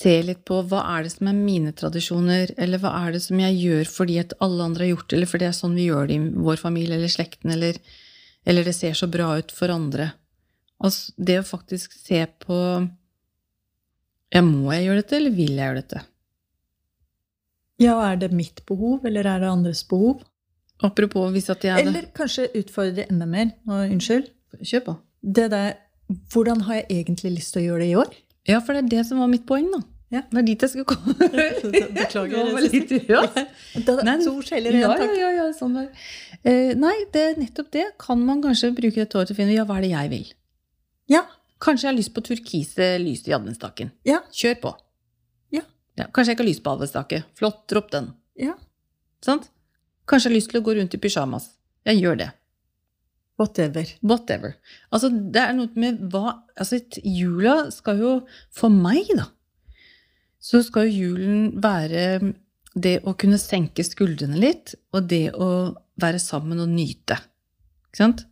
se 0.00 0.14
litt 0.24 0.44
på 0.48 0.62
hva 0.70 0.80
er 0.94 1.04
det 1.04 1.12
som 1.12 1.28
er 1.28 1.36
mine 1.36 1.72
tradisjoner, 1.76 2.54
eller 2.60 2.80
hva 2.80 2.92
er 3.02 3.16
det 3.16 3.22
som 3.24 3.40
jeg 3.42 3.58
gjør 3.60 3.90
fordi 3.90 4.20
at 4.22 4.32
alle 4.44 4.64
andre 4.70 4.86
har 4.86 4.94
gjort 4.94 5.08
det, 5.10 5.18
eller 5.18 5.30
fordi 5.30 5.44
det 5.44 5.50
er 5.50 5.58
sånn 5.58 5.76
vi 5.76 5.88
gjør 5.88 6.08
det 6.08 6.16
i 6.16 6.30
vår 6.46 6.62
familie 6.62 6.96
eller 6.96 7.12
slekten, 7.12 7.52
eller, 7.52 7.80
eller 8.48 8.68
det 8.68 8.76
ser 8.76 8.96
så 8.96 9.10
bra 9.12 9.34
ut 9.40 9.52
for 9.52 9.72
andre. 9.74 10.12
Altså, 10.80 11.12
det 11.20 11.42
å 11.42 11.44
faktisk 11.44 11.92
se 11.98 12.22
på 12.40 12.56
ja, 14.30 14.42
må 14.46 14.70
jeg 14.72 14.86
gjøre 14.86 15.02
dette, 15.02 15.18
eller 15.18 15.36
vil 15.36 15.52
jeg 15.58 15.66
gjøre 15.66 15.82
dette? 15.82 16.02
Ja, 17.80 17.94
er 18.06 18.18
det 18.20 18.30
mitt 18.36 18.62
behov, 18.68 19.04
eller 19.08 19.26
er 19.26 19.42
det 19.42 19.50
andres 19.50 19.82
behov? 19.88 20.22
Apropos 20.84 21.28
hvis 21.34 21.50
at 21.52 21.64
jeg 21.64 21.74
er 21.74 21.84
det 21.84 21.90
Eller 21.90 22.08
kanskje 22.16 22.48
utfordre 22.56 23.04
enda 23.10 23.26
mer. 23.28 23.50
Nå, 23.68 23.82
unnskyld. 23.92 24.30
Kjør 24.64 24.84
på. 24.86 24.96
Det 25.20 25.50
der 25.52 25.78
Hvordan 26.32 26.64
har 26.66 26.80
jeg 26.80 26.86
egentlig 26.90 27.30
lyst 27.36 27.52
til 27.54 27.60
å 27.60 27.64
gjøre 27.68 27.82
det 27.84 27.88
i 27.92 27.98
år? 28.00 28.14
Ja, 28.50 28.60
for 28.64 28.76
det 28.76 28.82
er 28.84 28.90
det 28.98 29.06
som 29.08 29.22
var 29.22 29.30
mitt 29.30 29.46
poeng, 29.48 29.70
da. 29.72 29.80
Ja. 30.10 30.24
Det 30.26 30.40
er 30.40 30.46
dit 30.48 30.64
jeg 30.66 30.72
skulle 30.72 30.88
komme. 30.90 31.14
Beklager, 31.94 32.34
Det 32.48 32.54
var 32.56 32.64
litt. 32.66 32.94
Da, 33.86 33.94
Nei, 34.08 34.16
to 34.24 34.32
skjeller 34.42 34.74
igjen, 34.74 34.90
takk. 34.90 35.12
ja, 35.14 35.28
ja, 35.28 35.30
ja, 35.38 35.44
sånn 35.54 35.76
der. 35.78 35.86
Uh, 36.42 36.72
nei, 36.82 36.96
det 37.14 37.22
er 37.28 37.38
nettopp 37.38 37.70
det. 37.76 37.84
Kan 38.02 38.24
man 38.26 38.42
kanskje 38.42 38.72
bruke 38.74 39.04
et 39.04 39.14
år 39.14 39.28
til 39.28 39.36
å 39.36 39.38
finne 39.38 39.54
ja, 39.54 39.66
hva 39.68 39.78
er 39.78 39.86
det 39.86 39.92
jeg 39.92 40.10
vil? 40.16 40.32
Ja. 41.14 41.22
Kanskje 41.62 41.86
jeg 41.86 41.92
har 41.92 41.98
lyst 42.00 42.14
på 42.16 42.24
turkise 42.26 42.90
lys 43.02 43.22
i 43.30 43.36
adventsstaken. 43.36 43.92
Ja. 44.08 44.22
Kjør 44.34 44.58
på. 44.66 44.74
Ja. 45.98 46.06
Kanskje 46.14 46.30
jeg 46.32 46.38
ikke 46.38 46.44
har 46.46 46.48
lyst 46.48 46.62
på 46.64 46.72
adventsstake. 46.72 47.22
Flott, 47.36 47.62
dropp 47.68 47.90
den. 47.92 48.06
Ja. 48.40 48.54
Sant? 49.26 49.50
Kanskje 50.08 50.30
jeg 50.30 50.32
har 50.32 50.38
lyst 50.38 50.50
til 50.54 50.60
å 50.62 50.64
gå 50.64 50.74
rundt 50.78 50.94
i 50.96 51.00
pysjamas. 51.02 51.50
Jeg 51.84 52.00
gjør 52.00 52.16
det. 52.22 52.28
Whatever. 53.40 53.88
Whatever. 54.04 54.54
Altså, 54.92 55.08
det 55.08 55.40
er 55.40 55.54
noe 55.56 55.72
med 55.80 56.02
hva 56.12 56.36
Altså, 56.60 56.82
jula 57.00 57.70
skal 57.72 58.02
jo 58.02 58.14
For 58.52 58.72
meg, 58.72 59.08
da, 59.16 59.30
så 60.40 60.62
skal 60.64 60.88
jo 60.88 61.04
julen 61.06 61.62
være 61.62 62.34
det 62.80 63.00
å 63.08 63.16
kunne 63.18 63.38
senke 63.40 63.84
skuldrene 63.84 64.38
litt, 64.38 64.74
og 64.94 65.08
det 65.10 65.32
å 65.34 65.48
være 66.00 66.20
sammen 66.22 66.62
og 66.62 66.70
nyte. 66.70 67.16
Ikke 67.90 68.02
sant? 68.04 68.22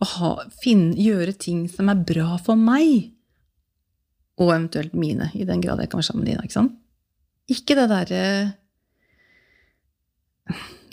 Å 0.00 0.08
ha, 0.14 0.30
finne, 0.62 0.94
gjøre 0.96 1.34
ting 1.36 1.66
som 1.68 1.90
er 1.92 2.00
bra 2.08 2.38
for 2.40 2.56
meg. 2.58 3.12
Og 4.40 4.48
eventuelt 4.54 4.96
mine, 4.96 5.28
i 5.36 5.44
den 5.44 5.60
grad 5.60 5.82
jeg 5.82 5.92
kan 5.92 6.00
være 6.00 6.08
sammen 6.08 6.24
med 6.24 6.32
dine. 6.32 6.46
Ikke 6.48 6.56
sant? 6.56 6.78
Ikke 7.52 7.76
det 7.76 7.86
derre 7.92 8.22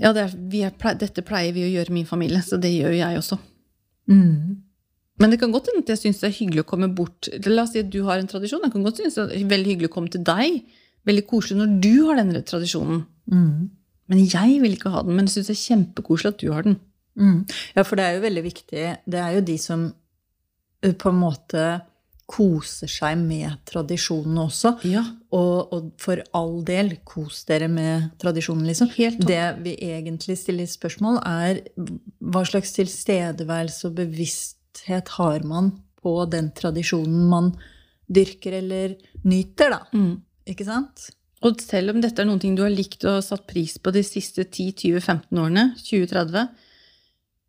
Ja, 0.01 0.13
det 0.13 0.23
er, 0.23 0.33
vi 0.51 0.61
er, 0.67 0.73
dette 1.01 1.23
pleier 1.25 1.55
vi 1.55 1.65
å 1.65 1.71
gjøre 1.71 1.91
i 1.91 1.97
min 1.99 2.09
familie, 2.09 2.41
så 2.45 2.59
det 2.61 2.71
gjør 2.73 2.93
jeg 2.97 3.21
også. 3.21 3.37
Mm. 4.11 4.57
Men 5.17 5.33
det 5.33 5.39
kan 5.41 5.53
godt 5.53 5.71
hende 5.71 5.81
at 5.81 5.95
jeg 5.95 6.03
syns 6.03 6.19
det 6.21 6.29
er 6.29 6.35
hyggelig 6.37 6.63
å 6.63 6.69
komme 6.69 6.89
bort 6.93 7.27
La 7.49 7.63
oss 7.63 7.73
si 7.73 7.81
at 7.81 7.89
du 7.93 8.03
har 8.05 8.21
en 8.21 8.29
tradisjon. 8.29 8.61
Jeg 8.67 8.75
kan 8.75 8.85
godt 8.85 9.01
synes 9.01 9.17
det 9.17 9.25
er 9.33 9.49
veldig 9.49 9.71
hyggelig 9.73 9.89
å 9.89 9.95
komme 9.95 10.13
til 10.13 10.21
deg. 10.27 10.59
Veldig 11.09 11.23
koselig 11.29 11.57
når 11.57 11.73
du 11.81 11.93
har 12.05 12.19
denne 12.19 12.43
tradisjonen. 12.45 13.01
Mm. 13.33 13.69
Men 14.11 14.21
jeg 14.23 14.59
vil 14.61 14.77
ikke 14.77 14.93
ha 14.93 15.01
den. 15.07 15.17
Men 15.17 15.25
jeg 15.25 15.39
syns 15.39 15.49
det 15.49 15.55
er 15.55 15.63
kjempekoselig 15.63 16.33
at 16.35 16.43
du 16.43 16.51
har 16.53 16.67
den. 16.67 16.77
Mm. 17.17 17.39
Ja, 17.73 17.81
for 17.81 17.97
det 17.97 18.05
er 18.05 18.17
jo 18.17 18.25
veldig 18.27 18.43
viktig. 18.45 18.83
Det 19.09 19.21
er 19.23 19.31
jo 19.35 19.45
de 19.47 19.57
som 19.61 19.87
eh, 20.85 20.93
på 20.93 21.09
en 21.09 21.21
måte 21.23 21.63
koser 22.27 22.91
seg 22.91 23.15
med 23.21 23.55
tradisjonene 23.69 24.43
også. 24.49 24.73
Ja, 24.89 25.05
Og, 25.31 25.71
og 25.73 25.87
for 25.99 26.19
all 26.35 26.59
del, 26.67 26.97
kos 27.07 27.45
dere 27.47 27.69
med 27.71 28.11
tradisjonen, 28.19 28.67
liksom. 28.67 28.91
Det 29.23 29.43
vi 29.63 29.77
egentlig 29.87 30.37
stiller 30.39 30.67
spørsmål, 30.67 31.21
er 31.23 31.61
hva 32.19 32.43
slags 32.47 32.75
tilstedeværelse 32.75 33.87
og 33.89 33.97
bevissthet 34.01 35.15
har 35.15 35.47
man 35.47 35.71
på 36.03 36.19
den 36.31 36.51
tradisjonen 36.55 37.27
man 37.31 37.51
dyrker 38.07 38.59
eller 38.59 38.97
nyter, 39.27 39.75
da. 39.77 39.81
Mm. 39.95 40.19
Ikke 40.47 40.67
sant? 40.67 41.09
Og 41.45 41.59
selv 41.61 41.93
om 41.93 41.99
dette 42.01 42.23
er 42.23 42.37
ting 42.41 42.55
du 42.57 42.63
har 42.65 42.73
likt 42.73 43.03
og 43.07 43.23
satt 43.23 43.45
pris 43.49 43.77
på 43.79 43.93
de 43.93 44.03
siste 44.05 44.47
10-20-15 44.47 45.43
årene, 45.43 45.67
20-30, 45.79 46.47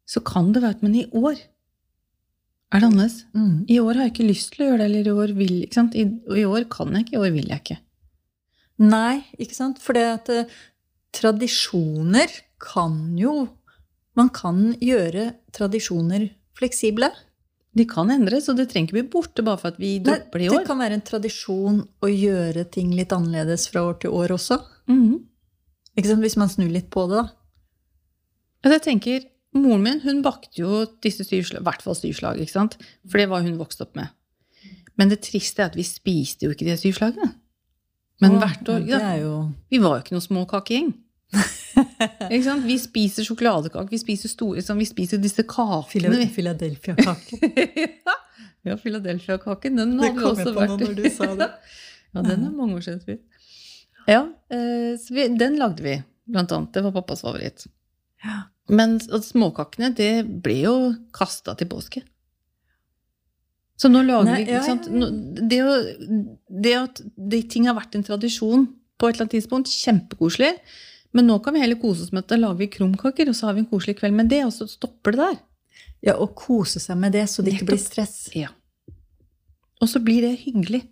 så 0.09 0.23
kan 0.25 0.53
det 0.53 0.63
være 0.63 0.79
at 0.79 0.85
man 0.85 0.99
i 0.99 1.07
år 1.17 1.41
er 2.69 2.83
det 2.83 2.89
annerledes. 2.89 3.21
Mm. 3.33 3.65
I 3.71 3.79
år 3.81 3.95
har 3.97 4.09
jeg 4.09 4.15
ikke 4.15 4.29
lyst 4.29 4.51
til 4.55 4.65
å 4.65 4.71
gjøre 4.71 4.81
det, 4.81 4.89
eller 4.89 5.07
i 5.09 5.19
år 5.25 5.35
vil 5.39 5.55
ikke 5.65 5.79
sant? 5.79 5.95
I, 5.97 6.05
i 6.37 6.49
år 6.49 6.67
kan 6.73 6.93
jeg 6.95 7.07
ikke, 7.07 7.17
i 7.17 7.23
år 7.23 7.31
vil 7.37 7.53
jeg 7.53 7.65
ikke. 7.65 7.79
Nei, 8.89 9.15
ikke 9.41 9.57
sant? 9.57 9.81
For 9.83 9.97
det 9.97 10.05
at 10.13 10.29
eh, 10.35 10.59
tradisjoner 11.17 12.35
kan 12.63 13.17
jo 13.19 13.49
Man 14.19 14.33
kan 14.35 14.73
gjøre 14.83 15.29
tradisjoner 15.55 16.25
fleksible. 16.59 17.07
De 17.79 17.85
kan 17.87 18.09
endres, 18.11 18.49
og 18.51 18.57
det 18.59 18.65
trenger 18.73 18.89
ikke 18.89 18.97
bli 18.97 19.11
borte 19.13 19.45
bare 19.47 19.61
for 19.61 19.71
at 19.71 19.77
vi 19.79 19.93
dropper 20.03 20.43
det 20.43 20.49
i 20.49 20.51
det 20.51 20.65
kan 20.67 20.81
være 20.83 20.97
en 20.99 21.05
tradisjon 21.07 21.77
å 22.03 22.11
gjøre 22.11 22.65
ting 22.75 22.91
litt 22.99 23.15
annerledes 23.15 23.69
fra 23.71 23.85
år 23.87 24.01
til 24.03 24.17
år 24.19 24.35
også. 24.35 24.59
Mm. 24.91 25.21
Ikke 25.95 26.11
sant? 26.11 26.25
Hvis 26.27 26.35
man 26.41 26.51
snur 26.51 26.73
litt 26.75 26.89
på 26.91 27.05
det, 27.07 27.21
da. 27.21 27.29
Altså, 28.65 28.75
jeg 28.75 28.85
tenker, 28.89 29.29
Moren 29.57 29.85
min 29.85 30.01
hun 30.05 30.23
bakte 30.25 30.61
jo 30.61 30.85
disse 31.05 31.25
syvslag, 31.25 31.63
i 31.63 31.67
hvert 31.67 31.83
fall 31.85 31.97
syvslag, 31.97 32.41
ikke 32.43 32.53
sant? 32.53 32.77
for 33.09 33.21
det 33.21 33.29
var 33.31 33.45
hun 33.47 33.57
vokst 33.61 33.81
opp 33.85 33.97
med. 33.97 34.13
Men 34.99 35.13
det 35.13 35.23
triste 35.25 35.63
er 35.63 35.71
at 35.71 35.79
vi 35.79 35.87
spiste 35.87 36.49
jo 36.49 36.55
ikke 36.55 36.67
de 36.67 36.77
syvslagene. 36.77 37.31
Men 38.23 38.35
Åh, 38.35 38.41
hvert 38.43 38.71
år 38.73 38.81
ja, 38.89 39.13
jo 39.21 39.35
Vi 39.71 39.79
var 39.79 39.99
jo 39.99 40.03
ikke 40.03 40.17
noen 40.17 40.25
småkakegjeng. 40.25 40.89
ikke 42.33 42.45
sant? 42.47 42.65
Vi 42.67 42.79
spiser 42.83 43.27
sjokoladekake, 43.27 43.93
vi 43.93 44.01
spiser 44.01 44.33
store 44.33 44.59
liksom, 44.59 44.81
Vi 44.83 44.89
spiser 44.89 45.23
disse 45.23 45.45
kakene. 45.49 46.27
Philadelphia-kake. 46.35 47.39
ja, 48.67 48.75
Philadelphia-kaken, 48.75 49.79
den 49.79 49.95
hadde 50.03 50.13
vi 50.17 50.19
kom 50.19 50.33
også 50.33 50.49
jeg 50.49 50.51
på 50.51 50.55
nå 50.57 50.61
vært 50.65 50.85
når 50.85 50.99
du 50.99 51.09
sa 51.15 51.31
det. 51.39 51.51
ja, 52.15 52.27
den 52.27 52.47
er 52.51 52.55
mange 52.59 52.81
år 52.81 52.87
siden. 52.89 53.03
tror. 53.07 53.19
Ja, 54.09 54.23
eh, 54.51 54.93
så 54.99 55.15
vi, 55.15 55.31
den 55.39 55.59
lagde 55.61 55.85
vi, 55.85 55.99
blant 56.27 56.55
annet. 56.57 56.73
Det 56.75 56.85
var 56.89 56.97
pappas 56.99 57.23
favoritt. 57.23 57.69
Ja. 58.25 58.49
Men 58.69 58.99
småkakene, 59.01 59.93
det 59.97 60.27
ble 60.45 60.59
jo 60.61 60.77
kasta 61.17 61.55
til 61.59 61.71
påske. 61.71 62.03
Så 63.79 63.89
nå 63.93 64.03
lager 64.03 64.27
Nei, 64.27 64.41
vi 64.43 64.51
ikke 64.51 64.67
sant? 64.67 64.89
ja, 64.91 65.09
Det, 65.53 65.59
å, 65.63 65.75
det 66.67 66.75
at 66.75 67.01
de 67.33 67.41
ting 67.51 67.69
har 67.71 67.77
vært 67.79 67.95
en 67.95 68.05
tradisjon 68.07 68.67
på 68.99 69.07
et 69.09 69.15
eller 69.15 69.29
annet 69.29 69.37
tidspunkt, 69.39 69.71
kjempekoselig. 69.71 70.51
Men 71.15 71.29
nå 71.31 71.39
kan 71.45 71.55
vi 71.55 71.63
heller 71.63 71.79
kose 71.81 72.05
oss 72.05 72.13
med 72.13 72.27
at 72.27 72.33
da 72.35 72.41
lager 72.41 72.59
vi 72.65 72.73
krumkaker, 72.75 73.31
og 73.31 73.39
så 73.39 73.49
har 73.49 73.57
vi 73.57 73.63
en 73.63 73.71
koselig 73.71 73.97
kveld 74.01 74.19
med 74.19 74.29
det, 74.33 74.43
og 74.49 74.53
så 74.57 74.67
stopper 74.69 75.15
det 75.15 75.23
der. 75.23 75.39
Ja, 76.11 76.17
og 76.19 76.35
kose 76.39 76.83
seg 76.83 76.99
med 77.01 77.15
det, 77.15 77.25
så 77.31 77.43
det 77.47 77.55
ikke 77.55 77.73
blir 77.73 77.81
stress. 77.83 78.19
Ja. 78.37 78.51
Og 79.79 79.91
så 79.91 80.03
blir 80.03 80.27
det 80.27 80.35
hyggelig. 80.43 80.83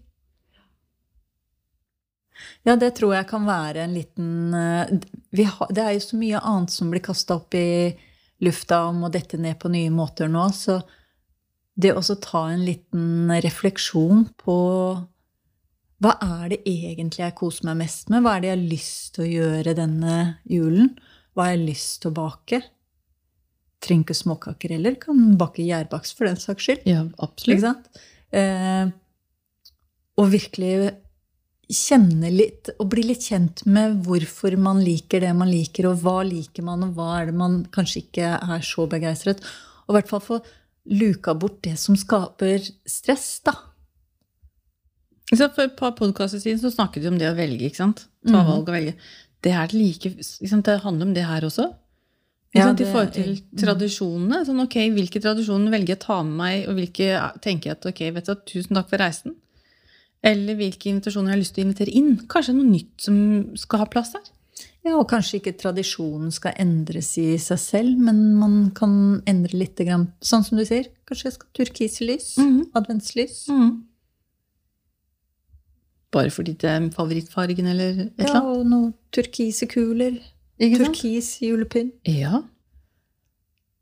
Ja, 2.67 2.77
det 2.77 2.93
tror 2.99 3.15
jeg 3.17 3.29
kan 3.31 3.47
være 3.49 3.85
en 3.87 3.97
liten 3.97 4.55
eh, 4.55 4.93
vi 5.37 5.47
har, 5.49 5.73
Det 5.73 5.83
er 5.83 5.97
jo 5.97 6.05
så 6.05 6.21
mye 6.21 6.43
annet 6.43 6.75
som 6.75 6.93
blir 6.93 7.05
kasta 7.05 7.39
opp 7.39 7.57
i 7.57 7.95
lufta 8.45 8.83
om 8.91 9.07
å 9.07 9.13
dette 9.13 9.39
ned 9.41 9.57
på 9.61 9.71
nye 9.73 9.93
måter 9.95 10.29
nå, 10.29 10.45
så 10.53 10.81
det 11.77 11.93
å 11.97 12.03
ta 12.21 12.47
en 12.53 12.65
liten 12.65 13.33
refleksjon 13.45 14.27
på 14.41 14.57
hva 16.05 16.13
er 16.21 16.51
det 16.53 16.59
egentlig 16.69 17.23
jeg 17.23 17.37
koser 17.39 17.69
meg 17.71 17.79
mest 17.81 18.11
med? 18.13 18.25
Hva 18.25 18.35
er 18.37 18.43
det 18.43 18.49
jeg 18.51 18.57
har 18.57 18.67
lyst 18.73 19.15
til 19.17 19.25
å 19.25 19.31
gjøre 19.31 19.77
denne 19.79 20.17
julen? 20.45 20.91
Hva 21.33 21.47
har 21.47 21.55
jeg 21.55 21.69
lyst 21.71 22.03
til 22.03 22.13
å 22.13 22.17
bake? 22.19 22.61
Trenger 23.85 24.05
ikke 24.05 24.19
småkaker 24.19 24.75
heller. 24.77 24.99
Kan 25.01 25.39
bake 25.41 25.65
gjærbakst 25.65 26.19
for 26.19 26.29
den 26.29 26.37
saks 26.41 26.69
skyld. 26.69 26.85
Ja, 26.89 27.07
sant? 27.63 27.89
Eh, 28.29 28.93
og 30.21 30.31
virkelig 30.33 30.93
kjenne 31.73 32.31
litt 32.31 32.71
og 32.79 32.89
bli 32.93 33.03
litt 33.09 33.25
kjent 33.27 33.65
med 33.67 33.97
hvorfor 34.07 34.55
man 34.61 34.79
liker 34.85 35.21
det 35.25 35.33
man 35.35 35.51
liker, 35.51 35.89
og 35.91 35.99
hva 36.05 36.21
liker 36.27 36.63
man, 36.67 36.85
og 36.87 36.95
hva 36.95 37.21
er 37.21 37.27
det 37.31 37.35
man 37.35 37.65
kanskje 37.75 38.05
ikke 38.05 38.29
er 38.39 38.61
så 38.63 38.87
begeistret. 38.91 39.43
Og 39.87 39.95
i 39.95 39.99
hvert 39.99 40.09
fall 40.13 40.21
få 40.21 40.41
luka 40.87 41.35
bort 41.35 41.63
det 41.67 41.77
som 41.83 41.97
skaper 41.99 42.63
stress, 42.87 43.41
da. 43.47 43.57
For 45.35 45.65
et 45.65 45.75
par 45.79 45.97
podkaster 45.99 46.39
siden 46.39 46.61
så 46.63 46.71
snakket 46.71 47.03
vi 47.03 47.09
om 47.11 47.19
det 47.19 47.33
å 47.33 47.35
velge. 47.39 47.67
ikke 47.67 47.83
sant? 47.83 48.07
Ta 48.27 48.43
Mhm. 48.43 48.47
valg 48.47 48.69
og 48.69 48.75
velge. 48.75 48.95
Det, 49.43 49.73
like, 49.73 50.11
det 50.63 50.81
handler 50.83 51.07
om 51.07 51.15
det 51.15 51.25
her 51.27 51.41
også. 51.43 51.75
Ja, 52.55 52.73
det, 52.73 52.87
I 52.87 52.93
forhold 52.93 53.13
til 53.13 53.43
tradisjonene. 53.59 54.47
Sånn, 54.47 54.63
ok, 54.63 54.77
Hvilke 54.95 55.21
tradisjoner 55.21 55.71
velger 55.71 55.89
jeg 55.89 55.99
å 55.99 56.07
ta 56.07 56.23
med 56.23 56.37
meg, 56.37 56.69
og 56.69 56.77
hvilke 56.77 57.41
tenker 57.43 57.65
jeg 57.65 57.77
at 57.77 57.87
ok, 57.87 58.15
vet 58.15 58.25
du, 58.25 58.35
tusen 58.47 58.75
takk 58.77 58.89
for 58.89 58.99
reisen? 58.99 59.35
Eller 60.25 60.57
hvilke 60.59 60.89
invitasjoner 60.91 61.31
jeg 61.31 61.37
har 61.37 61.43
lyst 61.43 61.55
til 61.57 61.65
å 61.65 61.67
invitere 61.67 61.93
inn? 61.99 62.15
Kanskje 62.31 62.57
noe 62.57 62.71
nytt 62.71 63.05
som 63.05 63.19
skal 63.59 63.85
ha 63.85 63.91
plass 63.91 64.15
her? 64.17 64.25
Ja, 64.87 64.95
og 65.01 65.09
kanskje 65.11 65.41
ikke 65.41 65.57
tradisjonen 65.59 66.31
skal 66.35 66.55
endres 66.63 67.11
i 67.19 67.35
seg 67.43 67.59
selv, 67.59 67.99
men 67.99 68.21
man 68.39 68.71
kan 68.77 69.21
endre 69.27 69.59
litt, 69.59 69.83
sånn 70.23 70.47
som 70.47 70.59
du 70.59 70.65
sier. 70.65 70.87
Kanskje 71.09 71.29
jeg 71.29 71.37
skal 71.37 71.49
turkislys? 71.59 72.29
turkislys? 72.37 72.39
-hmm. 72.39 72.71
Adventslys? 72.79 73.37
Bare 76.13 76.31
fordi 76.31 76.53
det 76.53 76.71
er 76.71 76.91
favorittfargen, 76.91 77.67
eller 77.67 77.91
et 77.91 78.13
eller 78.19 78.35
Ja, 78.35 78.41
og 78.41 78.67
noen 78.67 78.95
turkise 79.13 79.67
kuler. 79.67 80.21
Turkis 80.59 81.43
julepynt. 81.43 81.95
Ja. 82.05 82.43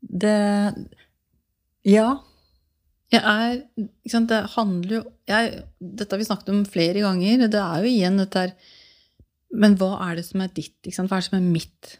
Det 0.01 0.87
Ja. 1.85 2.17
Er 3.19 3.59
sant, 4.09 4.29
Det 4.29 4.41
handler 4.55 4.95
jo 4.97 5.03
jeg, 5.29 5.61
Dette 5.79 6.13
har 6.13 6.21
vi 6.21 6.27
snakket 6.27 6.49
om 6.53 6.63
flere 6.69 7.03
ganger. 7.03 7.47
Det 7.51 7.61
er 7.61 7.83
jo 7.83 7.91
igjen 7.91 8.17
dette 8.21 8.41
her 8.45 8.55
Men 9.55 9.77
hva 9.79 9.93
er 10.07 10.17
det 10.19 10.25
som 10.27 10.41
er 10.43 10.51
ditt? 10.53 10.77
Hva 10.83 11.05
er 11.05 11.21
det 11.21 11.27
som 11.29 11.37
er 11.39 11.45
mitt? 11.45 11.97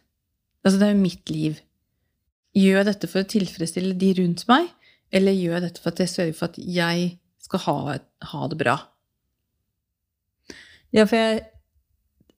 Altså, 0.65 0.79
det 0.79 0.88
er 0.88 0.95
jo 0.95 1.03
mitt 1.03 1.29
liv. 1.29 1.60
Gjør 2.55 2.79
jeg 2.79 2.88
dette 2.88 3.10
for 3.12 3.22
å 3.22 3.29
tilfredsstille 3.29 3.98
de 4.00 4.10
rundt 4.17 4.45
meg, 4.50 4.69
eller 5.13 5.36
gjør 5.36 5.57
jeg 5.57 5.65
dette 5.67 5.84
for 5.84 5.93
at 5.93 6.01
jeg 6.01 6.12
sørger 6.12 6.38
for 6.38 6.50
at 6.50 6.57
jeg 6.57 7.10
skal 7.45 7.62
ha, 7.67 7.75
ha 8.31 8.48
det 8.50 8.57
bra? 8.60 8.75
Ja, 10.95 11.05
for 11.05 11.19
jeg 11.19 11.43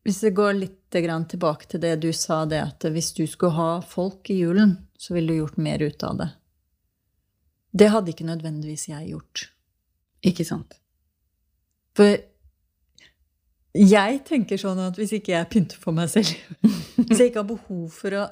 Hvis 0.08 0.22
jeg 0.24 0.38
går 0.38 0.54
litt 0.56 0.76
tilbake 0.88 1.68
til 1.68 1.82
det 1.84 1.98
du 2.00 2.14
sa, 2.16 2.46
det 2.46 2.62
at 2.64 2.86
hvis 2.88 3.12
du 3.14 3.26
skulle 3.28 3.58
ha 3.58 3.82
folk 3.82 4.30
i 4.32 4.38
julen, 4.40 4.78
så 4.98 5.14
ville 5.14 5.34
du 5.34 5.42
gjort 5.42 5.58
mer 5.58 5.84
ut 5.84 6.04
av 6.04 6.18
det. 6.22 6.28
Det 7.78 7.92
hadde 7.94 8.14
ikke 8.14 8.28
nødvendigvis 8.28 8.88
jeg 8.90 9.12
gjort. 9.12 9.46
Ikke 10.26 10.46
sant? 10.48 10.80
For 11.98 12.18
jeg 13.78 14.22
tenker 14.26 14.58
sånn 14.58 14.80
at 14.82 14.98
hvis 14.98 15.14
ikke 15.20 15.36
jeg 15.36 15.50
pynter 15.52 15.78
for 15.82 15.94
meg 15.94 16.10
selv 16.10 16.32
Hvis 17.06 17.20
jeg 17.20 17.30
ikke 17.30 17.44
har 17.44 17.50
behov 17.50 17.84
for 17.94 18.16
å 18.18 18.24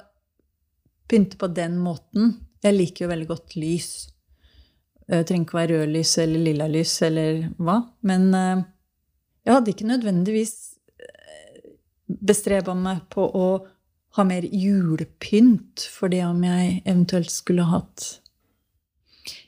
pynte 1.06 1.38
på 1.38 1.48
den 1.54 1.76
måten 1.78 2.32
Jeg 2.64 2.74
liker 2.74 3.04
jo 3.04 3.10
veldig 3.12 3.28
godt 3.30 3.54
lys. 3.58 3.90
Det 5.06 5.20
trenger 5.28 5.46
ikke 5.46 5.58
være 5.60 5.76
rødlys 5.82 6.16
eller 6.24 6.42
lilla 6.48 6.66
lys 6.70 6.94
eller 7.06 7.44
hva. 7.62 7.76
Men 8.10 8.24
eh, 8.34 8.64
jeg 9.46 9.54
hadde 9.54 9.70
ikke 9.70 9.86
nødvendigvis 9.86 10.54
bestreba 12.06 12.74
meg 12.74 13.04
på 13.12 13.22
å 13.26 13.46
ha 14.16 14.24
mer 14.26 14.46
julepynt 14.50 15.84
for 15.92 16.10
det 16.12 16.22
om 16.26 16.42
jeg 16.46 16.80
eventuelt 16.84 17.30
skulle 17.30 17.66
hatt 17.70 18.06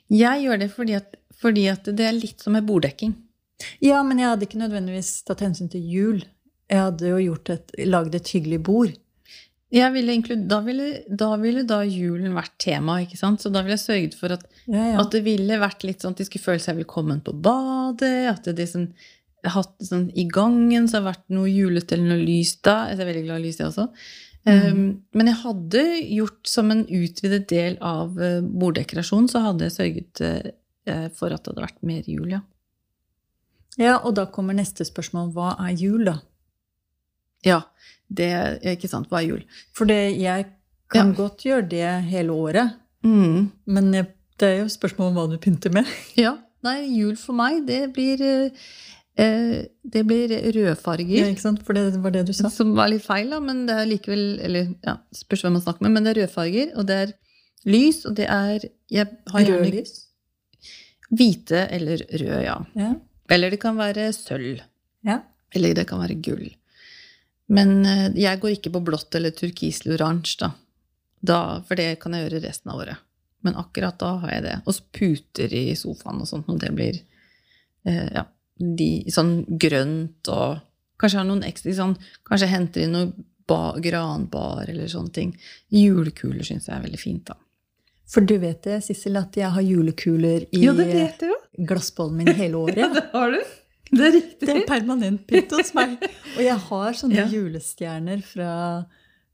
Jeg 0.09 0.45
gjør 0.45 0.61
det 0.63 0.69
fordi 0.73 0.95
at, 0.97 1.17
fordi 1.41 1.67
at 1.71 1.89
det 1.95 2.05
er 2.07 2.15
litt 2.17 2.41
som 2.41 2.55
med 2.57 2.65
borddekking. 2.67 3.13
Ja, 3.83 4.01
men 4.07 4.21
jeg 4.21 4.31
hadde 4.31 4.47
ikke 4.47 4.61
nødvendigvis 4.61 5.11
tatt 5.27 5.43
hensyn 5.43 5.69
til 5.71 5.83
jul. 5.83 6.23
Jeg 6.69 6.79
hadde 6.85 7.11
jo 7.11 7.19
gjort 7.31 7.51
et, 7.53 7.71
lagd 7.89 8.15
et 8.15 8.31
hyggelig 8.33 8.61
bord. 8.63 8.95
Jeg 9.69 9.93
ville 9.93 10.13
inklud- 10.15 10.47
da, 10.49 10.61
ville, 10.65 11.03
da 11.13 11.27
ville 11.37 11.61
da 11.67 11.83
julen 11.85 12.33
vært 12.33 12.55
tema, 12.61 12.95
ikke 13.03 13.19
sant? 13.19 13.43
Så 13.43 13.51
da 13.53 13.61
ville 13.61 13.75
jeg 13.77 13.83
sørget 13.85 14.15
for 14.17 14.33
at 14.33 14.45
Ja, 14.65 14.85
ja. 14.93 14.95
At 15.01 15.11
det 15.13 15.21
ville 15.27 15.59
vært 15.61 15.83
litt 15.85 16.01
sånn 16.01 16.15
at 16.15 16.21
de 16.23 16.25
skulle 16.25 16.45
føle 16.47 16.63
seg 16.63 16.79
velkommen 16.79 17.21
på 17.25 17.35
badet. 17.37 18.29
At 18.31 18.49
det 18.49 18.57
liksom 18.63 18.87
hatt 19.45 19.75
sånn 19.85 20.09
I 20.17 20.25
gangen 20.27 20.87
så 20.89 20.97
har 20.97 21.03
det 21.05 21.11
vært 21.11 21.29
noe 21.37 21.51
julete 21.51 21.95
eller 21.95 22.15
noe 22.15 22.25
lys 22.25 22.55
da. 22.65 22.79
Jeg 22.89 22.97
er 22.99 23.11
veldig 23.11 23.25
glad 23.27 23.39
i 23.39 23.45
lys, 23.45 23.59
jeg 23.61 23.69
også. 23.69 23.85
Um, 24.49 24.79
men 25.13 25.29
jeg 25.31 25.37
hadde 25.43 25.83
gjort 26.17 26.47
som 26.49 26.71
en 26.73 26.85
utvidet 26.85 27.47
del 27.49 27.77
av 27.81 28.13
borddekorasjonen, 28.15 28.57
borddekorasjon, 28.59 29.27
så 29.31 29.41
hadde 29.45 29.67
jeg 29.67 29.75
sørget 29.75 30.21
uh, 30.89 31.07
for 31.17 31.33
at 31.35 31.43
det 31.43 31.51
hadde 31.53 31.65
vært 31.67 31.83
mer 31.85 32.07
jul, 32.09 32.29
ja. 32.33 32.39
ja, 33.77 33.97
og 34.03 34.15
da 34.17 34.25
kommer 34.33 34.57
neste 34.57 34.85
spørsmål. 34.87 35.31
Hva 35.35 35.53
er 35.67 35.75
jul, 35.77 36.05
da? 36.07 36.17
Ja, 37.45 37.61
det 38.09 38.29
er 38.35 38.73
ikke 38.73 38.89
sant. 38.91 39.09
Hva 39.11 39.21
er 39.21 39.27
jul? 39.29 39.43
For 39.77 39.85
det, 39.89 39.99
jeg 40.19 40.47
kan 40.89 41.11
Ja. 41.13 41.15
godt 41.19 41.45
gjøre 41.45 41.69
det 41.69 41.89
hele 42.09 42.33
året. 42.33 42.73
Mm. 43.05 43.51
Men 43.69 43.91
det 43.93 44.07
er 44.47 44.57
jo 44.63 44.69
spørsmål 44.73 45.11
om 45.11 45.19
hva 45.19 45.27
du 45.29 45.37
pynter 45.37 45.71
med. 45.71 45.85
Ja. 46.17 46.37
Nei, 46.65 46.81
jul 46.91 47.15
for 47.15 47.37
meg, 47.37 47.61
det 47.69 47.93
blir 47.95 48.19
Det 49.19 50.03
blir 50.07 50.31
rødfarger. 50.55 51.17
Ja, 51.17 51.29
ikke 51.33 51.41
sant? 51.43 51.63
For 51.67 51.75
det 51.75 51.97
var 52.03 52.13
det 52.15 52.25
du 52.27 52.33
sa. 52.37 52.49
Som 52.53 52.75
var 52.77 52.91
litt 52.91 53.03
feil, 53.03 53.31
da, 53.33 53.39
men 53.43 53.65
det 53.67 53.75
er 53.75 53.87
likevel 53.89 54.21
Eller 54.45 54.69
ja, 54.85 54.93
spørs 55.15 55.43
hvem 55.43 55.57
man 55.57 55.63
snakker 55.65 55.83
med, 55.87 55.95
men 55.95 56.05
det 56.05 56.13
er 56.13 56.21
rødfarger, 56.21 56.71
og 56.79 56.85
det 56.87 56.99
er 57.05 57.11
lys, 57.67 58.03
og 58.07 58.15
det 58.19 58.27
er 58.31 58.67
Jeg 58.93 59.09
har 59.33 59.43
gjerne 59.43 59.65
Rødlys. 59.65 59.97
hvite 61.09 61.65
eller 61.73 62.05
rød, 62.21 62.39
ja. 62.45 62.55
Ja. 62.77 62.93
Eller 63.29 63.49
det 63.51 63.59
kan 63.61 63.77
være 63.77 64.11
sølv. 64.13 64.61
ja. 65.05 65.19
Eller 65.51 65.73
det 65.73 65.87
kan 65.89 65.97
være 65.99 66.13
gull. 66.21 66.51
Men 67.49 67.83
eh, 67.85 68.11
jeg 68.21 68.37
går 68.39 68.51
ikke 68.53 68.69
på 68.75 68.83
blått 68.85 69.15
eller 69.17 69.31
turkis 69.33 69.79
eller 69.81 69.95
oransje, 69.97 70.37
da. 70.43 70.51
da. 71.25 71.39
For 71.65 71.75
det 71.75 71.95
kan 72.03 72.13
jeg 72.13 72.27
gjøre 72.27 72.43
resten 72.45 72.69
av 72.69 72.83
året. 72.83 72.97
Men 73.41 73.55
akkurat 73.57 73.97
da 73.97 74.11
har 74.21 74.31
jeg 74.35 74.43
det. 74.45 74.57
Og 74.69 74.77
puter 74.93 75.55
i 75.57 75.63
sofaen 75.79 76.21
og 76.21 76.29
sånt, 76.29 76.51
og 76.53 76.59
det 76.61 76.69
blir 76.77 76.99
eh, 77.89 78.09
ja, 78.13 78.27
de, 78.59 78.89
sånn 79.11 79.45
grønt 79.59 80.27
og 80.35 80.59
Kanskje 80.99 81.17
har 81.21 81.27
noen 81.29 81.45
ekstra 81.47 81.71
sånn 81.77 81.93
Kanskje 82.27 82.47
henter 82.51 82.81
inn 82.83 82.91
noe 82.91 83.11
ba, 83.47 83.73
granbar 83.81 84.67
eller 84.69 84.85
sånne 84.91 85.13
ting. 85.15 85.29
Julekuler 85.73 86.43
syns 86.45 86.67
jeg 86.67 86.75
er 86.75 86.83
veldig 86.83 86.99
fint, 87.01 87.23
da. 87.31 87.37
For 88.09 88.21
du 88.21 88.35
vet 88.41 88.61
det, 88.67 88.75
Sissel, 88.85 89.15
at 89.17 89.33
jeg 89.37 89.49
har 89.55 89.61
julekuler 89.65 90.43
i 90.53 90.59
jo. 90.65 90.73
glassbollen 91.65 92.17
min 92.19 92.29
hele 92.35 92.57
året. 92.65 92.93
det 92.93 93.03
har 93.13 93.31
du. 93.31 93.39
Det 93.89 94.05
er 94.05 94.11
riktig. 94.13 94.45
Det 94.45 94.53
er 94.53 94.65
permanent 94.69 95.23
pynt 95.25 95.49
hos 95.55 95.71
meg. 95.73 95.95
Og 96.35 96.41
jeg 96.45 96.57
har 96.67 96.93
sånne 96.99 97.15
Ja. 97.23 97.25
julestjerner 97.31 98.21
fra 98.21 98.51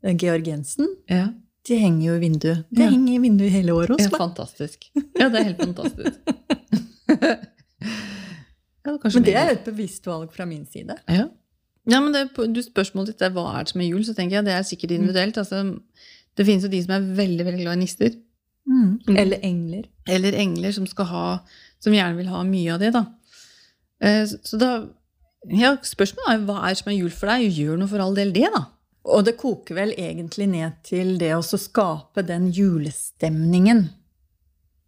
eh, 0.04 0.14
Georg 0.16 0.48
Jensen. 0.48 0.88
Ja. 1.12 1.26
De 1.68 1.76
henger 1.82 2.06
jo 2.12 2.16
i 2.16 2.24
vinduet. 2.24 2.64
Det 2.72 2.86
Ja. 2.86 2.90
henger 2.94 3.14
i 3.18 3.20
vinduet 3.26 3.52
hele 3.52 3.74
året 3.76 3.98
hos 3.98 4.06
Ja, 4.08 4.14
fantastisk. 4.18 4.86
Ja, 5.20 5.28
det 5.28 5.42
er 5.42 5.50
helt 5.50 5.60
fantastisk. 5.66 6.20
ja, 8.86 8.98
Men 9.02 9.26
det 9.26 9.36
er 9.36 9.50
jo 9.50 9.56
et 9.58 9.66
bevisst 9.66 10.06
valg 10.08 10.32
fra 10.36 10.46
min 10.50 10.66
side. 10.70 10.96
Ja. 11.10 11.26
ja, 11.90 12.00
men 12.02 12.14
det, 12.14 12.28
du 12.36 12.62
Spørsmålet 12.62 13.14
ditt 13.14 13.26
er 13.26 13.34
hva 13.36 13.48
er 13.56 13.66
det 13.66 13.74
som 13.74 13.82
er 13.82 13.90
jul, 13.90 14.04
så 14.06 14.14
tenker 14.18 14.40
jeg 14.40 14.48
det 14.48 14.54
er 14.56 14.68
sikkert 14.68 14.94
individuelt. 14.96 15.38
Altså, 15.42 15.64
det 16.38 16.46
finnes 16.48 16.68
jo 16.68 16.72
de 16.74 16.84
som 16.86 16.96
er 16.98 17.10
veldig 17.18 17.48
veldig 17.48 17.64
glad 17.66 17.80
i 17.80 17.82
nister. 17.84 18.16
Mm. 18.66 19.18
Eller 19.18 19.42
engler. 19.46 19.90
Eller 20.10 20.38
engler 20.42 20.74
som 20.76 20.88
skal 20.90 21.10
ha, 21.12 21.26
som 21.84 21.94
gjerne 21.94 22.18
vil 22.18 22.30
ha 22.34 22.44
mye 22.46 22.74
av 22.74 22.82
det. 22.82 22.94
da. 22.96 23.06
Eh, 24.02 24.24
Så 24.30 24.40
så 24.44 24.62
da 24.62 24.72
ja, 25.54 25.76
Spørsmålet 25.86 26.32
er 26.34 26.46
hva 26.48 26.62
er 26.66 26.74
det 26.74 26.80
som 26.82 26.90
er 26.92 26.98
jul 26.98 27.12
for 27.14 27.30
deg? 27.30 27.52
Gjør 27.54 27.78
noe 27.78 27.92
for 27.92 28.02
all 28.02 28.16
del 28.18 28.32
det, 28.34 28.48
da. 28.54 28.64
Og 29.06 29.26
det 29.28 29.36
koker 29.38 29.78
vel 29.78 29.92
egentlig 29.94 30.48
ned 30.50 30.80
til 30.88 31.20
det 31.22 31.36
å 31.36 31.44
skape 31.46 32.24
den 32.26 32.48
julestemningen. 32.50 33.84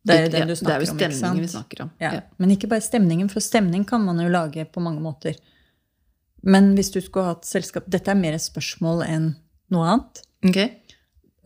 Det 0.07 0.15
er 0.17 0.29
den 0.31 0.39
Ja, 0.41 0.47
du 0.47 0.53
det 0.55 0.73
er 0.73 0.79
jo 0.81 0.87
snakker 0.87 1.05
om, 1.07 1.11
stemningen 1.11 1.43
vi 1.43 1.51
snakker 1.51 1.83
om. 1.85 1.91
Ja. 2.01 2.11
Ja. 2.17 2.21
Men 2.39 2.53
ikke 2.55 2.69
bare 2.71 2.85
stemningen, 2.85 3.29
for 3.33 3.43
stemning 3.43 3.85
kan 3.89 4.03
man 4.07 4.19
jo 4.23 4.29
lage 4.31 4.65
på 4.71 4.83
mange 4.83 5.03
måter. 5.03 5.35
Men 6.47 6.73
hvis 6.77 6.91
du 6.93 6.99
skulle 7.01 7.33
hatt 7.33 7.47
selskap 7.49 7.87
Dette 7.91 8.11
er 8.13 8.19
mer 8.19 8.37
et 8.37 8.43
spørsmål 8.45 9.03
enn 9.07 9.31
noe 9.73 9.87
annet. 9.91 10.21
Ok. 10.47 10.59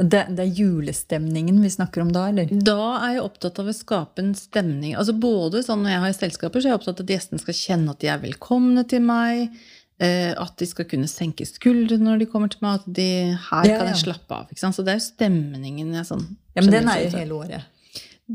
Det, 0.02 0.22
det 0.34 0.44
er 0.44 0.56
julestemningen 0.58 1.60
vi 1.62 1.70
snakker 1.70 2.02
om 2.02 2.10
da, 2.14 2.28
eller? 2.32 2.50
Da 2.66 2.78
er 3.06 3.16
jeg 3.18 3.24
opptatt 3.26 3.60
av 3.62 3.68
å 3.70 3.76
skape 3.76 4.24
en 4.24 4.32
stemning. 4.38 4.96
Altså 4.98 5.14
både 5.18 5.62
sånn 5.66 5.84
Når 5.86 5.94
jeg 5.94 6.04
har 6.06 6.16
selskaper, 6.18 6.62
så 6.62 6.70
er 6.70 6.74
jeg 6.74 6.80
opptatt 6.80 7.02
av 7.02 7.06
at 7.06 7.14
gjestene 7.16 7.42
skal 7.44 7.58
kjenne 7.60 7.94
at 7.96 8.02
de 8.02 8.10
er 8.14 8.22
velkomne 8.24 8.84
til 8.90 9.04
meg. 9.06 9.58
eh, 10.02 10.32
At 10.42 10.56
de 10.58 10.66
skal 10.70 10.86
kunne 10.90 11.10
senke 11.10 11.46
skuldrene 11.46 12.08
når 12.08 12.24
de 12.24 12.30
kommer 12.34 12.50
til 12.50 12.64
meg. 12.66 12.82
At 12.82 12.88
de, 13.02 13.10
her 13.50 13.68
Ja, 13.70 13.78
kan 13.78 13.92
jeg 13.92 13.98
ja. 14.00 14.02
slappe 14.06 14.40
av. 14.40 14.50
Så 14.58 14.86
det 14.86 14.96
er 14.96 15.00
jo 15.02 15.06
stemningen 15.06 15.94
jeg 15.98 16.10
sånn 16.10 16.26
Ja, 16.56 16.62
men 16.66 16.74
den 16.78 16.90
er 16.90 17.04
jo 17.06 17.14
hele 17.18 17.38
året. 17.44 17.70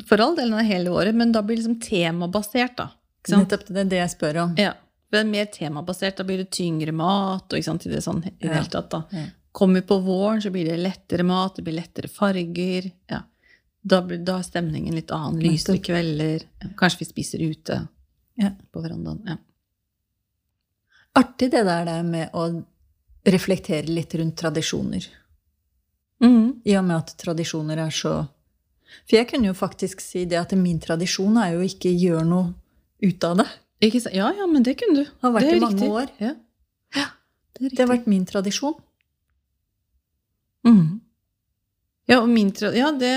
For 0.04 0.20
all 0.20 0.36
del 0.36 0.52
er 0.52 0.66
hele 0.68 0.90
året, 0.92 1.14
men 1.14 1.32
da 1.32 1.42
blir 1.42 1.56
det 1.56 1.62
liksom 1.64 1.80
temabasert, 1.80 2.76
da. 2.76 2.90
Nettopp 3.30 3.66
det 3.68 3.80
er 3.80 3.88
det 3.90 4.02
jeg 4.02 4.12
spør 4.12 4.42
om. 4.44 4.52
Ja. 4.60 4.74
Det 5.10 5.20
er 5.22 5.28
mer 5.28 5.46
temabasert. 5.50 6.16
Da 6.18 6.24
blir 6.26 6.38
det 6.42 6.50
tyngre 6.54 6.92
mat. 6.94 7.46
Og 7.48 7.58
ikke 7.58 7.68
sant, 7.70 7.86
i 7.86 7.90
det, 7.90 8.02
sånn, 8.04 8.20
i 8.26 8.34
det 8.42 8.52
hele 8.52 8.70
tatt, 8.70 8.90
da. 8.92 9.02
Ja. 9.14 9.24
Kommer 9.56 9.80
vi 9.80 9.86
på 9.88 9.98
våren, 10.04 10.42
så 10.42 10.50
blir 10.52 10.68
det 10.68 10.76
lettere 10.76 11.24
mat, 11.24 11.56
det 11.56 11.64
blir 11.64 11.78
lettere 11.78 12.10
farger. 12.12 12.90
Ja. 13.10 13.22
Da, 13.86 14.02
blir, 14.02 14.18
da 14.26 14.38
er 14.40 14.46
stemningen 14.46 14.94
litt 14.98 15.10
annen. 15.14 15.40
Lysere 15.40 15.78
kvelder. 15.80 16.44
Ja. 16.62 16.68
Kanskje 16.76 17.04
vi 17.04 17.10
spiser 17.12 17.44
ute 17.46 17.86
Ja. 18.36 18.50
på 18.72 18.82
verandaen. 18.84 19.22
Ja. 19.26 19.36
artig 21.16 21.50
det 21.50 21.62
der 21.64 21.84
det 21.88 22.00
med 22.04 22.34
å 22.36 22.42
reflektere 23.24 23.88
litt 23.88 24.14
rundt 24.14 24.36
tradisjoner. 24.36 25.06
Mm. 26.22 26.60
I 26.64 26.76
og 26.76 26.84
med 26.84 26.96
at 26.96 27.14
tradisjoner 27.16 27.80
er 27.86 27.90
så 27.94 28.12
For 29.06 29.16
jeg 29.18 29.28
kunne 29.30 29.50
jo 29.50 29.54
faktisk 29.56 30.00
si 30.04 30.24
det 30.28 30.38
at 30.40 30.52
min 30.58 30.78
tradisjon 30.82 31.36
er 31.42 31.54
jo 31.56 31.64
ikke 31.66 31.92
gjøre 31.92 32.24
noe 32.28 32.54
ut 33.02 33.24
av 33.28 33.40
det. 33.42 33.46
Ja, 34.14 34.30
ja, 34.32 34.46
men 34.48 34.64
det 34.64 34.78
kunne 34.80 35.02
du. 35.02 35.04
Det 35.04 35.22
Har 35.22 35.34
vært 35.34 35.50
det 35.50 35.56
i 35.56 35.60
mange 35.60 35.76
riktig. 35.76 35.90
år. 35.92 36.12
Ja. 36.22 36.32
Ja. 36.96 37.06
Det 37.56 37.66
er 37.66 37.70
Det 37.76 37.84
har 37.84 37.90
vært 37.92 38.06
min 38.08 38.24
tradisjon. 38.28 38.74
Mm. 40.66 41.00
Ja, 42.08 42.20
og 42.22 42.28
min 42.30 42.50
tra... 42.54 42.70
Ja, 42.74 42.90
det 42.92 43.12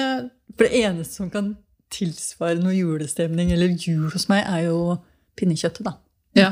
For 0.58 0.65
det 0.67 0.82
eneste 0.84 1.15
som 1.21 1.29
kan 1.34 1.53
tilsvare 1.93 2.60
noe 2.62 2.75
julestemning 2.75 3.51
eller 3.55 3.71
jul 3.79 4.10
hos 4.13 4.27
meg, 4.29 4.43
er 4.45 4.67
jo 4.67 4.97
pinnekjøttet, 5.39 5.86
da. 5.88 5.95
Ja. 6.38 6.49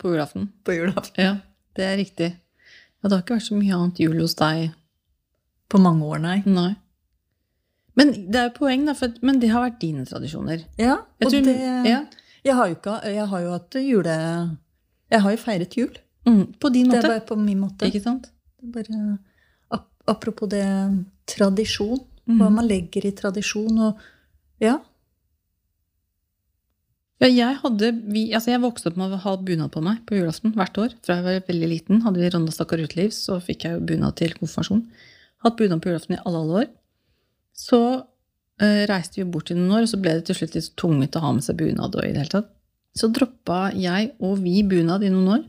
På 0.00 0.10
julaften. 0.14 0.48
På 0.64 0.74
julaften. 0.74 1.20
Ja, 1.20 1.34
det 1.76 1.84
er 1.86 1.98
riktig. 2.00 2.30
Ja, 3.00 3.08
det 3.08 3.12
har 3.12 3.22
ikke 3.22 3.36
vært 3.36 3.46
så 3.50 3.58
mye 3.58 3.76
annet 3.76 4.00
jul 4.02 4.16
hos 4.22 4.34
deg. 4.38 4.70
På 5.70 5.78
mange 5.82 6.06
år, 6.08 6.18
nei. 6.24 6.38
Nei. 6.48 6.72
Men 7.98 8.12
det 8.30 8.38
er 8.38 8.48
jo 8.48 8.56
poeng, 8.60 8.84
da, 8.86 8.94
for, 8.96 9.14
men 9.26 9.40
det 9.42 9.50
har 9.52 9.64
vært 9.66 9.80
dine 9.82 10.04
tradisjoner. 10.08 10.62
Ja, 10.80 11.00
og 11.20 11.32
tror- 11.32 11.46
det 11.46 11.56
ja. 11.58 12.04
jeg, 12.44 12.54
har 12.54 12.74
ikke, 12.74 12.98
jeg 13.10 13.26
har 13.32 13.46
jo 13.46 13.54
hatt 13.56 13.80
jule... 13.82 14.18
Jeg 15.10 15.24
har 15.24 15.34
jo 15.34 15.40
feiret 15.42 15.74
jul. 15.74 15.96
Mm, 16.28 16.44
på 16.62 16.70
din 16.70 16.86
måte. 16.86 17.00
Det 17.00 17.08
er 17.08 17.16
bare 17.16 17.26
på 17.26 17.36
min 17.40 17.58
måte. 17.58 17.88
Ikke 17.88 18.02
sant? 18.04 18.28
Det 18.62 18.70
bare, 18.76 19.00
ap 19.74 19.88
apropos 20.06 20.46
det 20.52 20.62
tradisjon. 21.26 21.98
Mm. 22.30 22.36
Hva 22.38 22.50
man 22.54 22.68
legger 22.70 23.08
i 23.08 23.12
tradisjon. 23.18 23.80
Og 23.88 23.98
ja, 24.62 24.76
Ja, 27.20 27.28
jeg, 27.28 27.56
hadde, 27.60 27.90
vi, 28.08 28.22
altså 28.32 28.54
jeg 28.54 28.62
vokste 28.62 28.88
opp 28.88 28.96
med 28.96 29.12
å 29.12 29.18
ha 29.20 29.32
bunad 29.36 29.68
på 29.74 29.82
meg 29.84 29.98
på 30.08 30.16
julaften 30.16 30.54
hvert 30.56 30.78
år. 30.80 30.94
Fra 31.04 31.18
jeg 31.18 31.26
var 31.26 31.42
veldig 31.50 31.68
liten, 31.68 31.98
hadde 32.06 32.22
vi 32.22 32.30
Ronda 32.32 32.54
stakkar 32.54 32.80
Utelivs, 32.80 33.18
så 33.26 33.36
fikk 33.44 33.66
jeg 33.66 33.82
bunad 33.84 34.16
til 34.16 34.32
konfirmasjon. 34.38 34.86
Hatt 35.44 35.58
bunad 35.58 35.82
på 35.84 35.90
julaften 35.92 36.16
i 36.16 36.20
alle, 36.22 36.40
alle 36.40 36.62
år. 36.62 36.70
Så 37.60 37.80
eh, 38.62 38.84
reiste 38.88 39.20
vi 39.20 39.28
bort 39.28 39.52
i 39.52 39.56
noen 39.58 39.76
år, 39.78 39.86
og 39.86 39.92
så 39.92 40.00
ble 40.00 40.16
det 40.18 40.28
til 40.28 40.40
slutt 40.40 40.56
litt 40.56 40.70
tungt 40.80 41.18
å 41.18 41.24
ha 41.24 41.32
med 41.36 41.46
seg 41.46 41.58
bunad. 41.60 41.96
og 41.96 42.04
i 42.04 42.12
det 42.14 42.24
hele 42.24 42.36
tatt. 42.38 42.54
Så 42.96 43.10
droppa 43.14 43.70
jeg 43.76 44.14
og 44.18 44.40
vi 44.42 44.62
bunad 44.66 45.04
i 45.06 45.12
noen 45.12 45.34
år. 45.36 45.44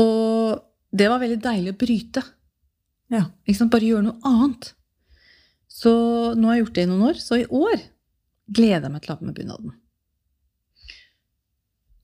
Og 0.00 0.60
det 0.94 1.08
var 1.10 1.22
veldig 1.22 1.40
deilig 1.42 1.74
å 1.74 1.80
bryte. 1.80 2.22
Ja. 3.10 3.24
Bare 3.70 3.86
gjøre 3.86 4.06
noe 4.06 4.20
annet. 4.26 4.72
Så 5.70 5.92
nå 6.36 6.50
har 6.50 6.58
jeg 6.58 6.64
gjort 6.64 6.76
det 6.76 6.84
i 6.84 6.90
noen 6.90 7.06
år, 7.08 7.18
så 7.22 7.38
i 7.40 7.46
år 7.46 7.78
gleder 8.50 8.86
jeg 8.86 8.92
meg 8.92 9.02
til 9.02 9.12
å 9.12 9.14
ha 9.14 9.20
på 9.20 9.28
meg 9.28 9.38
bunaden. 9.38 9.76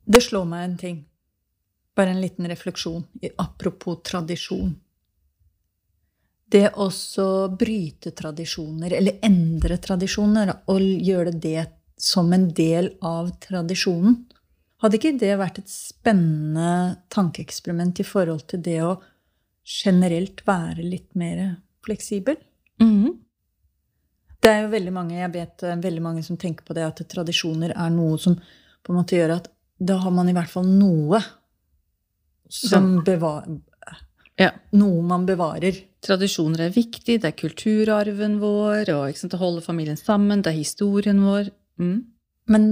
det 0.06 0.22
slår 0.22 0.44
meg 0.46 0.64
en 0.64 0.76
ting. 0.78 0.98
Bare 1.96 2.12
en 2.14 2.20
liten 2.22 2.46
refleksjon. 2.46 3.04
Apropos 3.42 4.02
tradisjon. 4.06 4.76
Det 6.46 6.68
også 6.78 7.48
bryte 7.58 8.12
tradisjoner, 8.14 8.92
eller 8.94 9.18
endre 9.26 9.78
tradisjoner, 9.82 10.52
og 10.70 10.80
gjøre 10.80 11.34
det 11.34 11.66
som 11.98 12.30
en 12.36 12.48
del 12.54 12.92
av 13.04 13.32
tradisjonen. 13.42 14.20
Hadde 14.84 14.98
ikke 14.98 15.16
det 15.18 15.32
vært 15.40 15.58
et 15.62 15.72
spennende 15.72 16.98
tankeeksperiment 17.12 18.02
i 18.02 18.06
forhold 18.06 18.44
til 18.52 18.62
det 18.62 18.80
å 18.84 18.96
generelt 19.66 20.44
være 20.46 20.84
litt 20.84 21.14
mer 21.18 21.56
fleksibel? 21.86 22.36
Mhm. 22.82 23.22
Det 24.36 24.52
er 24.52 24.62
jo 24.62 24.68
veldig 24.70 24.92
mange, 24.92 25.16
jeg 25.16 25.32
vet 25.32 25.62
eh, 25.64 25.78
veldig 25.82 26.02
mange 26.04 26.22
som 26.22 26.36
tenker 26.36 26.62
på 26.62 26.74
det 26.76 26.84
at 26.86 27.00
tradisjoner 27.10 27.72
er 27.74 27.90
noe 27.90 28.18
som 28.20 28.36
på 28.36 28.92
en 28.92 28.98
måte 29.00 29.16
gjør 29.16 29.32
at 29.40 29.48
da 29.82 29.96
har 29.98 30.12
man 30.14 30.28
i 30.28 30.34
hvert 30.36 30.52
fall 30.52 30.68
noe 30.68 31.18
som 32.48 33.00
bevar, 33.04 33.48
Ja. 34.38 34.50
Noe 34.76 35.02
man 35.02 35.24
bevarer. 35.26 35.74
Tradisjoner 36.06 36.66
er 36.68 36.74
viktig, 36.74 37.18
det 37.22 37.30
er 37.32 37.34
kulturarven 37.38 38.38
vår, 38.42 38.92
og 38.94 39.18
sant, 39.18 39.32
det 39.32 39.40
holder 39.40 39.64
familien 39.64 39.98
sammen, 39.98 40.42
det 40.44 40.52
er 40.52 40.60
historien 40.60 41.18
vår. 41.26 41.50
Mm. 41.82 41.96
Men 42.52 42.68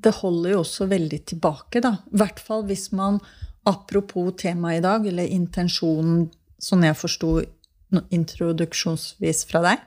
det 0.00 0.14
holder 0.22 0.54
jo 0.54 0.62
også 0.62 0.88
veldig 0.88 1.20
tilbake, 1.34 1.82
da. 1.84 1.98
I 2.08 2.22
hvert 2.22 2.40
fall 2.40 2.64
hvis 2.70 2.88
man, 2.96 3.20
apropos 3.68 4.32
temaet 4.40 4.80
i 4.80 4.84
dag, 4.86 5.06
eller 5.10 5.28
intensjonen, 5.28 6.28
sånn 6.58 6.86
jeg 6.88 6.96
forsto 6.98 7.34
introduksjonsvis 8.12 9.44
fra 9.48 9.62
deg, 9.64 9.84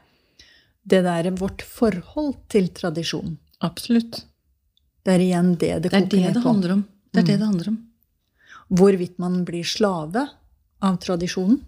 det 0.82 1.04
der 1.06 1.30
er 1.30 1.38
vårt 1.38 1.62
forhold 1.66 2.36
til 2.50 2.70
tradisjon. 2.74 3.36
Absolutt. 3.62 4.24
Det 5.06 5.14
er 5.16 5.24
igjen 5.26 5.56
det 5.62 5.74
det 5.84 5.92
Det 5.92 5.98
er 5.98 6.06
koker 6.06 6.18
det 6.18 6.34
det 6.34 6.42
på. 6.42 6.48
handler 6.50 6.76
om. 6.78 6.84
Det 7.12 7.22
er 7.22 7.28
det 7.28 7.40
det 7.42 7.48
handler 7.48 7.70
om. 7.74 7.80
hvorvidt 8.72 9.18
man 9.20 9.42
blir 9.46 9.66
slave 9.68 10.22
av 10.82 10.96
tradisjonen, 11.04 11.60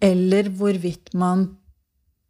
eller 0.00 0.48
hvorvidt 0.50 1.12
man 1.14 1.56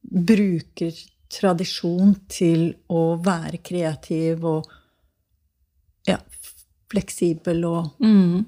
bruker 0.02 0.92
tradisjon 1.33 2.14
til 2.28 2.74
å 2.92 3.16
være 3.24 3.61
kreativ 3.64 4.44
og 4.44 4.66
ja, 6.09 6.18
fleksibel 6.92 7.64
og 7.64 7.92
Mm. 8.02 8.44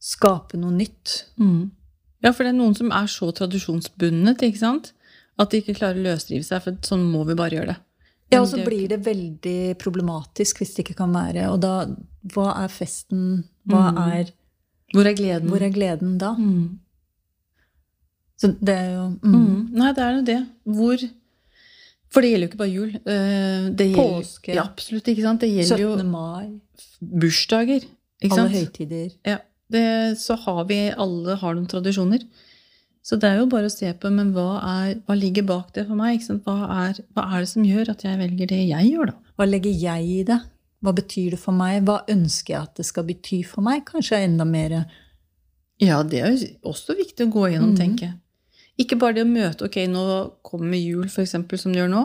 skape 0.00 0.56
noe 0.56 0.70
nytt. 0.72 1.24
Mm. 1.40 1.70
Ja, 2.22 2.32
for 2.32 2.44
det 2.44 2.52
er 2.54 2.58
noen 2.58 2.74
som 2.76 2.90
er 2.94 3.06
så 3.10 3.28
tradisjonsbundet, 3.34 4.42
ikke 4.42 4.58
sant? 4.62 4.92
At 5.38 5.50
de 5.50 5.60
ikke 5.60 5.76
klarer 5.78 6.00
å 6.00 6.06
løsrive 6.08 6.42
seg, 6.46 6.62
for 6.64 6.78
sånn 6.82 7.04
må 7.12 7.24
vi 7.26 7.34
bare 7.38 7.50
gjøre 7.58 7.66
det. 7.74 7.76
Ja, 8.32 8.40
og 8.42 8.48
så 8.50 8.58
blir 8.64 8.88
det 8.90 9.00
veldig 9.06 9.76
problematisk 9.80 10.58
hvis 10.60 10.74
det 10.76 10.84
ikke 10.84 10.96
kan 10.98 11.12
være. 11.14 11.46
Og 11.52 11.60
da, 11.62 11.86
hva 12.34 12.48
er 12.64 12.68
festen? 12.68 13.44
Hva 13.68 13.90
Mm. 13.92 13.98
er, 14.12 14.32
Hvor 14.92 15.06
er 15.06 15.14
gleden? 15.14 15.48
hvor 15.48 15.62
er 15.62 15.70
gleden 15.70 16.18
da? 16.18 16.34
Mm. 16.34 16.78
Så 18.38 18.52
det 18.54 18.74
er 18.74 18.90
jo 18.94 19.04
mm. 19.18 19.34
Mm. 19.34 19.62
Nei, 19.80 19.92
det 19.96 20.04
er 20.04 20.16
jo 20.16 20.24
det. 20.26 20.38
Hvor 20.78 21.06
For 22.08 22.24
det 22.24 22.30
gjelder 22.30 22.46
jo 22.46 22.50
ikke 22.52 22.60
bare 22.62 22.72
jul. 22.72 22.92
Eh, 22.96 23.64
gjelder, 23.68 23.96
Påske. 23.98 24.54
Ja, 24.54 24.64
absolutt, 24.64 25.08
ikke 25.12 25.24
sant? 25.26 25.42
Det 25.44 25.50
gjelder 25.50 25.82
17. 25.82 25.82
jo 25.84 26.08
mai, 26.08 26.46
bursdager. 27.24 27.88
Ikke 28.22 28.38
alle 28.38 28.44
sant? 28.44 28.56
høytider. 28.56 29.10
Ja, 29.28 29.40
det, 29.68 29.88
så 30.22 30.38
har 30.46 30.62
vi 30.70 30.78
alle 30.90 31.36
har 31.36 31.58
noen 31.58 31.68
tradisjoner. 31.68 32.24
Så 33.04 33.16
det 33.20 33.28
er 33.28 33.38
jo 33.40 33.48
bare 33.48 33.68
å 33.70 33.72
se 33.72 33.88
på, 33.96 34.10
men 34.12 34.34
hva, 34.36 34.58
er, 34.60 34.98
hva 35.06 35.16
ligger 35.16 35.46
bak 35.48 35.72
det 35.76 35.86
for 35.88 35.96
meg? 35.96 36.24
Hva, 36.44 36.56
er, 36.88 36.98
hva 37.16 37.24
er 37.32 37.44
det 37.44 37.50
som 37.52 37.64
gjør 37.64 37.92
at 37.94 38.04
jeg 38.04 38.20
velger 38.20 38.50
det 38.50 38.62
jeg 38.68 38.90
gjør, 38.90 39.12
da? 39.12 39.34
Hva 39.38 39.46
legger 39.48 39.84
jeg 39.84 40.08
i 40.08 40.18
det? 40.28 40.38
Hva 40.84 40.94
betyr 40.94 41.34
det 41.34 41.40
for 41.40 41.56
meg? 41.56 41.80
Hva 41.88 42.02
ønsker 42.10 42.54
jeg 42.54 42.60
at 42.60 42.80
det 42.80 42.86
skal 42.86 43.06
bety 43.08 43.40
for 43.48 43.64
meg? 43.64 43.84
Kanskje 43.88 44.20
enda 44.26 44.46
mer 44.48 44.74
Ja, 45.80 46.02
det 46.02 46.20
er 46.20 46.34
jo 46.34 46.50
også 46.72 46.98
viktig 46.98 47.28
å 47.28 47.32
gå 47.32 47.46
igjennom, 47.48 47.72
mm. 47.72 47.78
tenker 47.78 48.10
jeg. 48.10 48.16
Ikke 48.78 48.98
bare 49.00 49.16
det 49.16 49.24
å 49.26 49.30
møte 49.30 49.66
Ok, 49.66 49.80
nå 49.90 50.02
kommer 50.46 50.78
jul, 50.78 51.08
for 51.10 51.24
eksempel, 51.24 51.58
som 51.60 51.74
det 51.74 51.82
gjør 51.82 51.92
nå. 51.92 52.02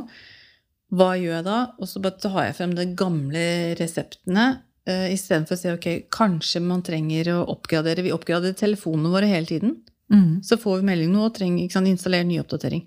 Hva 0.93 1.13
gjør 1.17 1.37
jeg 1.39 1.45
da? 1.47 1.57
Og 1.81 1.89
så 1.89 2.01
bare 2.03 2.21
tar 2.21 2.39
jeg 2.47 2.57
frem 2.59 2.73
de 2.77 2.87
gamle 2.97 3.43
reseptene. 3.79 4.47
Uh, 4.89 5.07
Istedenfor 5.13 5.55
å 5.55 5.61
si 5.61 5.71
ok, 5.71 5.87
kanskje 6.13 6.61
man 6.65 6.83
trenger 6.85 7.31
å 7.33 7.43
oppgradere. 7.53 8.05
Vi 8.05 8.13
oppgraderer 8.13 8.57
telefonene 8.57 9.13
våre 9.13 9.29
hele 9.29 9.49
tiden. 9.49 9.77
mm. 10.13 10.43
Så 10.45 10.59
får 10.61 10.81
vi 10.81 10.89
melding 10.91 11.13
nå 11.13 11.27
og 11.29 11.37
trenger 11.37 11.63
ikke 11.63 11.79
sant, 11.79 11.89
installere 11.89 12.27
ny 12.27 12.39
oppdatering. 12.41 12.83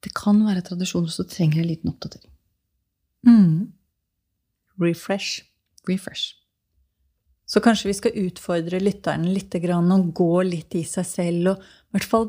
Det 0.00 0.12
kan 0.16 0.38
være 0.46 0.64
tradisjoner 0.64 1.12
som 1.12 1.28
trenger 1.28 1.62
en 1.62 1.70
liten 1.70 1.90
oppdatering. 1.92 2.30
Mm. 3.26 3.72
Refresh. 4.80 5.42
Refresh. 5.88 6.36
Så 7.50 7.60
kanskje 7.60 7.90
vi 7.90 7.96
skal 7.98 8.18
utfordre 8.28 8.78
lytterne 8.80 9.32
litt 9.34 9.54
og 9.58 10.12
gå 10.14 10.42
litt 10.46 10.74
i 10.78 10.84
seg 10.86 11.06
selv 11.06 11.50
og 11.50 11.64
i 11.64 11.96
hvert 11.96 12.06
fall 12.06 12.28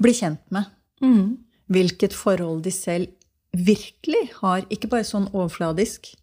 bli 0.00 0.12
kjent 0.14 0.40
med 0.50 0.64
Mm. 1.02 1.38
hvilket 1.70 2.12
forhold 2.12 2.62
de 2.64 2.70
selv 2.70 3.08
virkelig 3.52 4.30
har, 4.40 4.62
ikke 4.70 4.88
bare 4.88 5.04
sånn 5.06 5.28
overfladisk, 5.32 6.14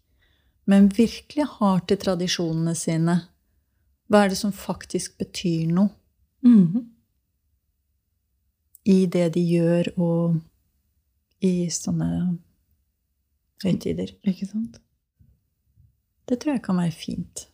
men 0.66 0.88
virkelig 0.88 1.46
har 1.58 1.80
til 1.86 1.96
tradisjonene 1.96 2.74
sine. 2.76 3.22
Hva 4.10 4.24
er 4.24 4.28
det 4.28 4.36
som 4.38 4.52
faktisk 4.52 5.16
betyr 5.18 5.66
noe 5.72 5.90
Mm. 6.44 6.90
i 8.86 9.06
det 9.06 9.32
de 9.34 9.40
gjør, 9.40 9.88
og 9.98 10.40
i 11.42 11.66
sånne 11.68 12.38
høytider? 13.64 14.12
Ikke 14.26 14.46
sant? 14.50 14.78
Det 16.26 16.40
tror 16.40 16.56
jeg 16.56 16.62
kan 16.66 16.76
være 16.76 16.92
fint. 16.94 17.46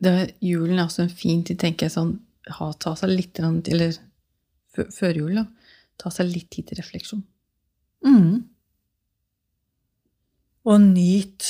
Det 0.00 0.34
julen 0.44 0.78
er 0.78 0.86
også 0.86 1.02
en 1.06 1.08
fin 1.16 1.42
tid, 1.44 1.58
tenker 1.58 1.86
jeg 1.86 1.92
sånn 1.92 2.18
ha, 2.58 2.72
Ta 2.72 2.94
seg 2.94 3.08
litt 3.10 3.38
Eller 3.40 3.96
før, 4.74 4.90
før 4.94 5.20
jul, 5.22 5.38
da. 5.40 5.46
Ta 6.00 6.10
seg 6.10 6.30
litt 6.32 6.50
tid 6.54 6.68
til 6.70 6.80
refleksjon. 6.80 7.22
Mm. 8.04 8.42
Og 10.64 10.80
nyt 10.80 11.46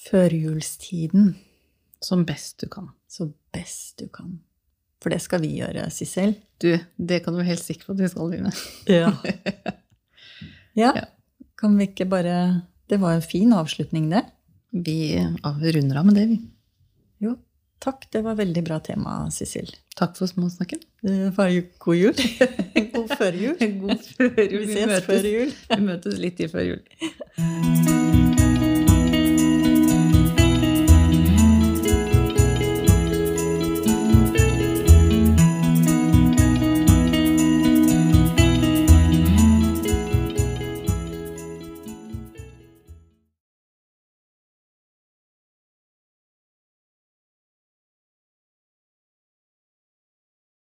førjulstiden 0.00 1.34
Som 2.00 2.24
best 2.28 2.62
du 2.62 2.68
kan. 2.72 2.88
så 3.08 3.26
best 3.52 3.98
du 4.00 4.06
kan. 4.08 4.38
For 5.02 5.12
det 5.12 5.20
skal 5.24 5.40
vi 5.42 5.56
gjøre, 5.58 5.88
Sissel. 5.92 6.34
Du, 6.60 6.70
det 6.96 7.22
kan 7.24 7.32
du 7.34 7.40
være 7.40 7.50
helt 7.50 7.64
sikker 7.64 7.88
på 7.88 7.92
at 7.96 8.00
vi 8.00 8.08
skal, 8.12 8.30
Line. 8.32 8.52
Ja. 8.88 9.10
ja. 10.82 10.92
Ja. 10.94 11.04
Kan 11.60 11.76
vi 11.76 11.88
ikke 11.90 12.06
bare 12.08 12.62
Det 12.88 13.00
var 13.00 13.14
en 13.14 13.22
fin 13.24 13.52
avslutning, 13.52 14.08
det. 14.10 14.24
Vi 14.72 15.18
runder 15.18 15.98
av 16.00 16.06
med 16.06 16.16
det, 16.16 16.26
vi. 16.30 16.38
Jo. 17.20 17.36
Takk, 17.80 18.10
det 18.12 18.20
var 18.26 18.36
veldig 18.36 18.62
bra 18.66 18.76
tema, 18.84 19.22
Sissel. 19.32 19.70
Takk 19.96 20.18
for 20.18 20.28
småsnakken. 20.28 20.82
Jo 21.00 21.30
god 21.80 21.96
jul. 21.96 22.14
God 22.94 23.14
førjul. 23.16 23.56
God 23.80 24.04
førjul. 24.18 24.66
Vi 24.66 24.74
ses 24.76 25.06
før 25.08 25.30
jul. 25.32 25.54
Vi 25.72 25.80
møtes 25.88 26.20
litt 26.20 26.44
i 26.44 26.50
før 26.52 26.74
jul. 26.74 27.89